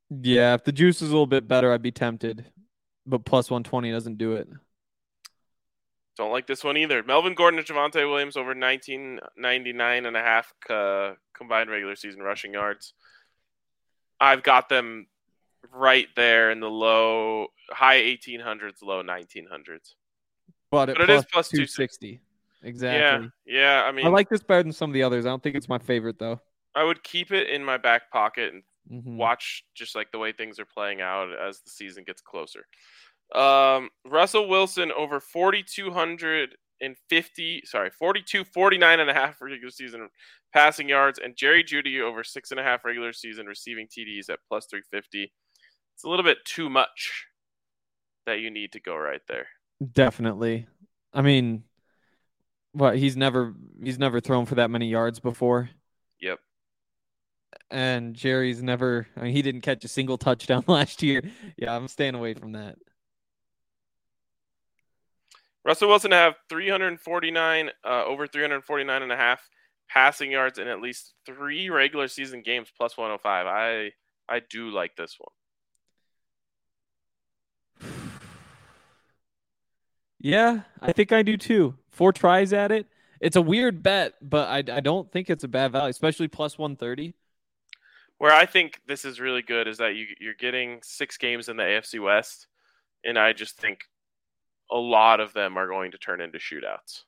Yeah, 0.10 0.54
if 0.54 0.66
the 0.66 0.74
juice 0.74 1.02
is 1.02 1.10
a 1.10 1.14
little 1.14 1.28
bit 1.28 1.48
better, 1.48 1.72
I'd 1.72 1.82
be 1.82 1.92
tempted, 1.92 2.46
but 3.06 3.24
plus 3.24 3.50
120 3.50 3.90
doesn't 3.92 4.18
do 4.18 4.34
it. 4.34 4.50
Don't 6.18 6.32
like 6.32 6.48
this 6.48 6.64
one 6.64 6.78
either. 6.78 7.04
Melvin 7.04 7.34
Gordon 7.34 7.60
and 7.60 7.68
Javonte 7.68 8.10
Williams 8.10 8.36
over 8.36 8.50
1999 8.50 10.06
and 10.06 10.18
a 10.18 10.20
half 10.20 10.54
uh, 10.70 11.14
combined 11.34 11.70
regular 11.70 11.96
season 11.96 12.22
rushing 12.22 12.54
yards. 12.54 12.94
I've 14.20 14.44
got 14.44 14.70
them 14.70 15.08
right 15.74 16.08
there 16.16 16.52
in 16.52 16.60
the 16.60 16.70
low, 16.70 17.48
high 17.70 18.02
1800s, 18.02 18.84
low 18.84 19.02
1900s. 19.02 19.94
But, 20.70 20.90
it, 20.90 20.98
but 20.98 21.10
it 21.10 21.10
is 21.10 21.26
plus 21.32 21.50
260. 21.50 22.22
Exactly. 22.64 23.32
Yeah, 23.46 23.82
yeah. 23.82 23.84
I 23.84 23.92
mean, 23.92 24.06
I 24.06 24.10
like 24.10 24.30
this 24.30 24.44
better 24.44 24.64
than 24.64 24.74
some 24.74 24.90
of 24.90 24.94
the 24.94 25.04
others. 25.04 25.26
I 25.26 25.30
don't 25.30 25.42
think 25.42 25.56
it's 25.56 25.70
my 25.70 25.80
favorite 25.80 26.20
though. 26.20 26.40
I 26.76 26.84
would 26.84 27.04
keep 27.04 27.32
it 27.32 27.50
in 27.50 27.66
my 27.66 27.78
back 27.78 28.12
pocket 28.12 28.54
and 28.54 28.64
mm-hmm. 28.90 29.18
watch 29.18 29.66
just 29.74 29.96
like 29.96 30.12
the 30.12 30.20
way 30.20 30.32
things 30.32 30.60
are 30.60 30.66
playing 30.66 31.02
out 31.02 31.30
as 31.34 31.62
the 31.62 31.70
season 31.70 32.04
gets 32.04 32.22
closer. 32.22 32.66
Um, 33.34 33.90
Russell 34.06 34.48
Wilson 34.48 34.92
over 34.92 35.20
4,250, 35.20 37.64
sorry, 37.66 37.90
42, 37.90 38.44
49 38.44 39.00
and 39.00 39.10
a 39.10 39.14
half 39.14 39.42
regular 39.42 39.72
season 39.72 40.10
passing 40.54 40.90
yards, 40.90 41.20
and 41.24 41.36
Jerry 41.36 41.64
Jeudy 41.64 42.02
over 42.02 42.24
six 42.24 42.52
and 42.52 42.60
a 42.60 42.64
half 42.64 42.86
regular 42.86 43.14
season 43.14 43.46
receiving 43.46 43.88
TDs 43.88 44.30
at 44.30 44.40
plus 44.48 44.68
350. 44.68 45.32
It's 45.96 46.04
a 46.04 46.10
little 46.10 46.26
bit 46.26 46.40
too 46.46 46.70
much 46.70 47.26
that 48.26 48.40
you 48.40 48.52
need 48.52 48.74
to 48.74 48.80
go 48.80 48.96
right 48.96 49.22
there. 49.28 49.48
Definitely. 49.94 50.68
I 51.14 51.22
mean, 51.22 51.64
what 52.74 52.98
he's 52.98 53.18
never 53.18 53.54
he's 53.84 54.00
never 54.00 54.20
thrown 54.20 54.46
for 54.46 54.56
that 54.56 54.72
many 54.72 54.88
yards 54.88 55.20
before. 55.20 55.70
Yep. 56.20 56.40
And 57.70 58.14
Jerry's 58.14 58.64
never 58.64 59.08
I 59.18 59.24
mean 59.24 59.34
he 59.34 59.42
didn't 59.42 59.62
catch 59.62 59.84
a 59.84 59.90
single 59.90 60.18
touchdown 60.18 60.64
last 60.68 61.04
year. 61.04 61.24
Yeah, 61.58 61.76
I'm 61.76 61.88
staying 61.88 62.16
away 62.16 62.34
from 62.34 62.54
that. 62.54 62.78
Russell 65.64 65.90
Wilson 65.90 66.12
to 66.12 66.18
have 66.18 66.36
349 66.50 67.70
uh, 67.86 68.06
over 68.06 68.28
349 68.28 69.02
and 69.02 69.12
a 69.12 69.16
half 69.16 69.48
passing 69.90 70.32
yards 70.32 70.58
in 70.58 70.68
at 70.68 70.82
least 70.82 71.14
3 71.26 71.70
regular 71.70 72.08
season 72.08 72.42
games 72.42 72.72
plus 72.76 72.98
105. 72.98 73.46
I 73.48 73.92
I 74.30 74.42
do 74.50 74.70
like 74.70 74.96
this 74.96 75.18
one. 75.20 75.32
Yeah, 80.20 80.62
I 80.80 80.92
think 80.92 81.12
I 81.12 81.24
do 81.24 81.36
too. 81.36 81.76
Four 81.90 82.14
tries 82.14 82.54
at 82.54 82.72
it. 82.72 82.88
It's 83.20 83.36
a 83.36 83.42
weird 83.42 83.84
bet, 83.84 84.14
but 84.22 84.48
I, 84.48 84.78
I 84.78 84.80
don't 84.80 85.12
think 85.12 85.30
it's 85.30 85.44
a 85.44 85.48
bad 85.48 85.72
value, 85.72 85.90
especially 85.90 86.28
plus 86.28 86.58
130. 86.58 87.14
Where 88.20 88.32
I 88.32 88.46
think 88.46 88.82
this 88.88 89.04
is 89.04 89.20
really 89.20 89.42
good 89.42 89.68
is 89.68 89.80
that 89.80 89.96
you, 89.96 90.06
you're 90.20 90.36
getting 90.36 90.80
six 90.84 91.18
games 91.18 91.50
in 91.50 91.58
the 91.58 91.64
AFC 91.64 92.02
West, 92.02 92.48
and 93.04 93.18
I 93.18 93.34
just 93.34 93.58
think 93.58 93.80
a 94.72 94.78
lot 94.78 95.20
of 95.20 95.34
them 95.34 95.58
are 95.58 95.68
going 95.68 95.92
to 95.92 95.98
turn 95.98 96.22
into 96.22 96.38
shootouts. 96.40 97.04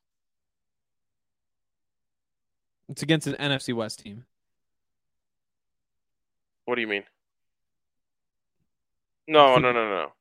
It's 2.90 3.02
against 3.02 3.28
an 3.28 3.36
NFC 3.36 3.74
West 3.74 4.00
team. 4.00 4.26
What 6.66 6.76
do 6.76 6.82
you 6.82 6.88
mean? 6.88 7.04
No, 9.28 9.58
no, 9.58 9.72
no, 9.72 9.90
no. 9.90 10.14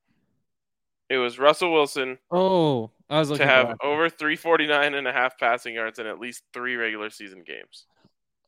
It 1.09 1.18
was 1.18 1.38
Russell 1.38 1.72
Wilson 1.72 2.18
Oh, 2.31 2.90
I 3.11 3.18
was 3.18 3.28
looking 3.28 3.46
to 3.46 3.52
have 3.52 3.76
over 3.83 4.09
349 4.09 4.94
and 4.94 5.07
a 5.07 5.12
half 5.12 5.38
passing 5.38 5.74
yards 5.74 5.98
in 5.98 6.07
at 6.07 6.18
least 6.18 6.44
three 6.55 6.76
regular 6.76 7.11
season 7.11 7.42
games. 7.46 7.87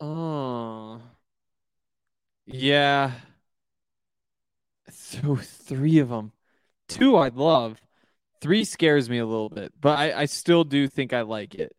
Oh, 0.01 1.03
yeah. 2.47 3.13
So 4.91 5.37
three 5.37 5.99
of 5.99 6.09
them. 6.11 6.33
Two 6.89 7.17
I'd 7.17 7.37
love. 7.37 7.81
Three 8.45 8.65
scares 8.65 9.09
me 9.09 9.17
a 9.17 9.25
little 9.25 9.49
bit, 9.49 9.73
but 9.81 9.99
I, 9.99 10.21
I 10.21 10.25
still 10.27 10.65
do 10.65 10.87
think 10.87 11.15
I 11.15 11.23
like 11.23 11.55
it. 11.55 11.75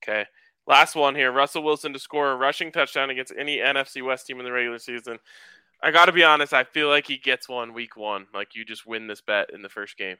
Okay. 0.00 0.24
Last 0.68 0.94
one 0.94 1.16
here. 1.16 1.32
Russell 1.32 1.64
Wilson 1.64 1.92
to 1.94 1.98
score 1.98 2.30
a 2.30 2.36
rushing 2.36 2.70
touchdown 2.70 3.10
against 3.10 3.32
any 3.36 3.56
NFC 3.56 4.00
West 4.00 4.24
team 4.24 4.38
in 4.38 4.44
the 4.44 4.52
regular 4.52 4.78
season. 4.78 5.18
I 5.82 5.90
got 5.90 6.04
to 6.04 6.12
be 6.12 6.22
honest. 6.22 6.52
I 6.54 6.62
feel 6.62 6.86
like 6.86 7.08
he 7.08 7.18
gets 7.18 7.48
one 7.48 7.74
week 7.74 7.96
one. 7.96 8.28
Like 8.32 8.54
you 8.54 8.64
just 8.64 8.86
win 8.86 9.08
this 9.08 9.20
bet 9.20 9.50
in 9.52 9.62
the 9.62 9.68
first 9.68 9.98
game. 9.98 10.16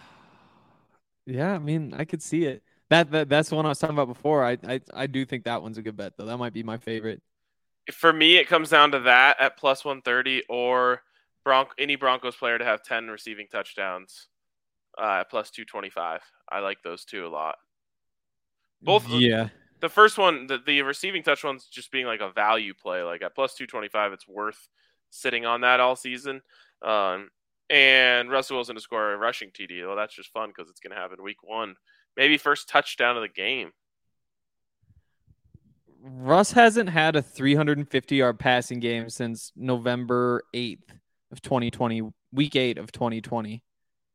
Yeah, 1.26 1.52
I 1.52 1.58
mean, 1.58 1.94
I 1.96 2.06
could 2.06 2.22
see 2.22 2.46
it. 2.46 2.62
That, 2.88 3.12
that 3.12 3.28
that's 3.28 3.50
the 3.50 3.54
one 3.54 3.66
I 3.66 3.68
was 3.68 3.78
talking 3.78 3.94
about 3.94 4.08
before. 4.08 4.42
I, 4.42 4.56
I 4.66 4.80
I 4.92 5.06
do 5.06 5.24
think 5.24 5.44
that 5.44 5.62
one's 5.62 5.78
a 5.78 5.82
good 5.82 5.96
bet 5.96 6.14
though. 6.16 6.24
That 6.24 6.38
might 6.38 6.54
be 6.54 6.64
my 6.64 6.78
favorite. 6.78 7.22
For 7.92 8.12
me, 8.12 8.38
it 8.38 8.48
comes 8.48 8.70
down 8.70 8.92
to 8.92 9.00
that 9.00 9.36
at 9.38 9.58
plus 9.58 9.84
130 9.84 10.44
or 10.48 11.02
Any 11.78 11.96
Broncos 11.96 12.36
player 12.36 12.58
to 12.58 12.64
have 12.64 12.82
10 12.82 13.08
receiving 13.08 13.46
touchdowns 13.50 14.28
uh, 14.98 15.24
plus 15.24 15.50
225. 15.50 16.20
I 16.50 16.58
like 16.60 16.82
those 16.82 17.04
two 17.04 17.26
a 17.26 17.28
lot. 17.28 17.56
Both 18.82 19.08
Yeah. 19.08 19.48
the 19.80 19.88
first 19.88 20.18
one, 20.18 20.46
the, 20.46 20.58
the 20.64 20.82
receiving 20.82 21.22
touch 21.22 21.44
one's 21.44 21.66
just 21.66 21.90
being 21.92 22.06
like 22.06 22.20
a 22.20 22.30
value 22.30 22.74
play. 22.74 23.02
Like 23.02 23.22
at 23.22 23.34
plus 23.34 23.54
225, 23.54 24.12
it's 24.12 24.28
worth 24.28 24.68
sitting 25.10 25.46
on 25.46 25.60
that 25.62 25.80
all 25.80 25.96
season. 25.96 26.42
Um, 26.82 27.30
and 27.68 28.30
Russell 28.30 28.56
Wilson 28.56 28.74
to 28.74 28.80
score 28.80 29.12
a 29.12 29.16
rushing 29.16 29.50
TD. 29.50 29.86
Well, 29.86 29.96
that's 29.96 30.14
just 30.14 30.32
fun 30.32 30.48
because 30.50 30.70
it's 30.70 30.80
going 30.80 30.94
to 30.94 31.00
happen 31.00 31.22
week 31.22 31.42
one. 31.42 31.76
Maybe 32.16 32.36
first 32.36 32.68
touchdown 32.68 33.16
of 33.16 33.22
the 33.22 33.28
game. 33.28 33.70
Russ 36.02 36.52
hasn't 36.52 36.88
had 36.88 37.14
a 37.14 37.22
350 37.22 38.16
yard 38.16 38.38
passing 38.38 38.80
game 38.80 39.10
since 39.10 39.52
November 39.54 40.42
8th 40.54 40.78
of 41.30 41.40
2020, 41.42 42.02
week 42.32 42.56
8 42.56 42.78
of 42.78 42.92
2020. 42.92 43.62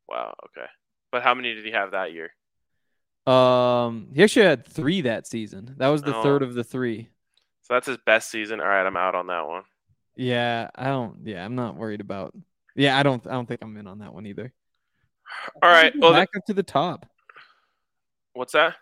Wow. 0.08 0.36
Okay. 0.46 0.68
But 1.12 1.24
how 1.24 1.34
many 1.34 1.54
did 1.54 1.66
he 1.66 1.72
have 1.72 1.92
that 1.92 2.14
year? 2.14 2.32
Um, 3.32 4.10
he 4.14 4.24
actually 4.24 4.46
had 4.46 4.66
3 4.68 5.02
that 5.02 5.28
season. 5.28 5.74
That 5.78 5.88
was 5.88 6.02
the 6.04 6.16
Oh. 6.16 6.22
third 6.24 6.44
of 6.44 6.54
the 6.54 6.64
3. 6.64 7.10
So 7.64 7.74
that's 7.74 7.88
his 7.88 7.98
best 8.06 8.30
season. 8.30 8.60
All 8.60 8.68
right, 8.68 8.86
I'm 8.86 8.98
out 8.98 9.16
on 9.16 9.28
that 9.28 9.48
one. 9.48 9.64
Yeah, 10.16 10.70
I 10.76 10.86
don't 10.86 11.26
yeah, 11.26 11.44
I'm 11.44 11.56
not 11.56 11.76
worried 11.76 12.00
about. 12.02 12.34
Yeah, 12.76 12.98
I 12.98 13.04
don't 13.04 13.26
I 13.26 13.32
don't 13.32 13.48
think 13.48 13.62
I'm 13.64 13.76
in 13.78 13.88
on 13.88 14.00
that 14.00 14.14
one 14.14 14.26
either. 14.28 14.54
All 15.64 15.70
right. 15.70 15.92
Well, 15.98 16.14
back 16.14 16.30
up 16.38 16.46
to 16.46 16.54
the 16.54 16.64
top. 16.64 17.06
what's 18.34 18.54
that? 18.54 18.76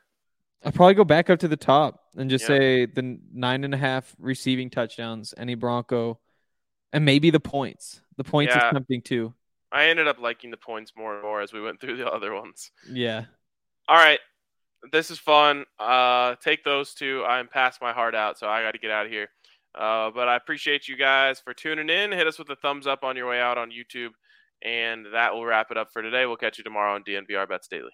I'll 0.66 0.72
probably 0.72 0.94
go 0.96 1.04
back 1.06 1.30
up 1.30 1.40
to 1.40 1.48
the 1.48 1.58
top 1.58 2.02
and 2.18 2.30
just 2.30 2.44
Yeah. 2.44 2.48
say 2.58 2.86
the 2.86 3.20
nine 3.34 3.64
and 3.64 3.74
a 3.74 3.78
half 3.78 4.14
receiving 4.20 4.70
touchdowns, 4.70 5.34
any 5.38 5.56
Bronco, 5.56 6.20
and 6.92 7.04
maybe 7.06 7.30
the 7.30 7.40
points. 7.40 8.02
The 8.18 8.24
points 8.24 8.54
Yeah. 8.56 8.68
is 8.68 8.74
tempting 8.74 9.02
too. 9.02 9.34
I 9.72 9.86
ended 9.86 10.08
up 10.08 10.20
liking 10.20 10.52
the 10.52 10.58
points 10.58 10.94
more 10.96 11.14
and 11.16 11.24
more 11.24 11.42
as 11.42 11.52
we 11.52 11.60
went 11.62 11.82
through 11.82 11.98
the 11.98 12.08
other 12.12 12.34
ones. 12.34 12.72
Yeah. 12.90 13.26
All 13.88 13.96
right. 13.98 14.20
This 14.92 15.10
is 15.10 15.18
fun. 15.18 15.66
Uh, 15.80 16.36
take 16.44 16.64
those 16.64 16.94
two. 16.94 17.24
I'm 17.26 17.48
past 17.48 17.82
my 17.82 17.94
heart 17.94 18.14
out, 18.16 18.38
so 18.38 18.48
I 18.48 18.62
got 18.62 18.72
to 18.74 18.78
get 18.80 18.92
out 18.92 19.06
of 19.06 19.12
here. 19.12 19.30
Uh, 19.74 20.12
but 20.12 20.28
I 20.28 20.36
appreciate 20.36 20.88
you 20.88 20.96
guys 20.98 21.40
for 21.40 21.54
tuning 21.54 21.90
in. 21.90 22.12
Hit 22.12 22.28
us 22.28 22.38
with 22.38 22.50
a 22.50 22.56
thumbs 22.58 22.86
up 22.86 23.04
on 23.04 23.16
your 23.16 23.28
way 23.30 23.40
out 23.40 23.58
on 23.58 23.72
YouTube. 23.72 24.12
And 24.62 25.08
that 25.14 25.34
will 25.34 25.46
wrap 25.46 25.72
it 25.72 25.78
up 25.78 25.90
for 25.92 26.02
today. 26.02 26.26
We'll 26.26 26.38
catch 26.38 26.58
you 26.58 26.64
tomorrow 26.64 26.94
on 26.96 27.04
DNVR 27.04 27.48
Bets 27.50 27.68
Daily. 27.68 27.92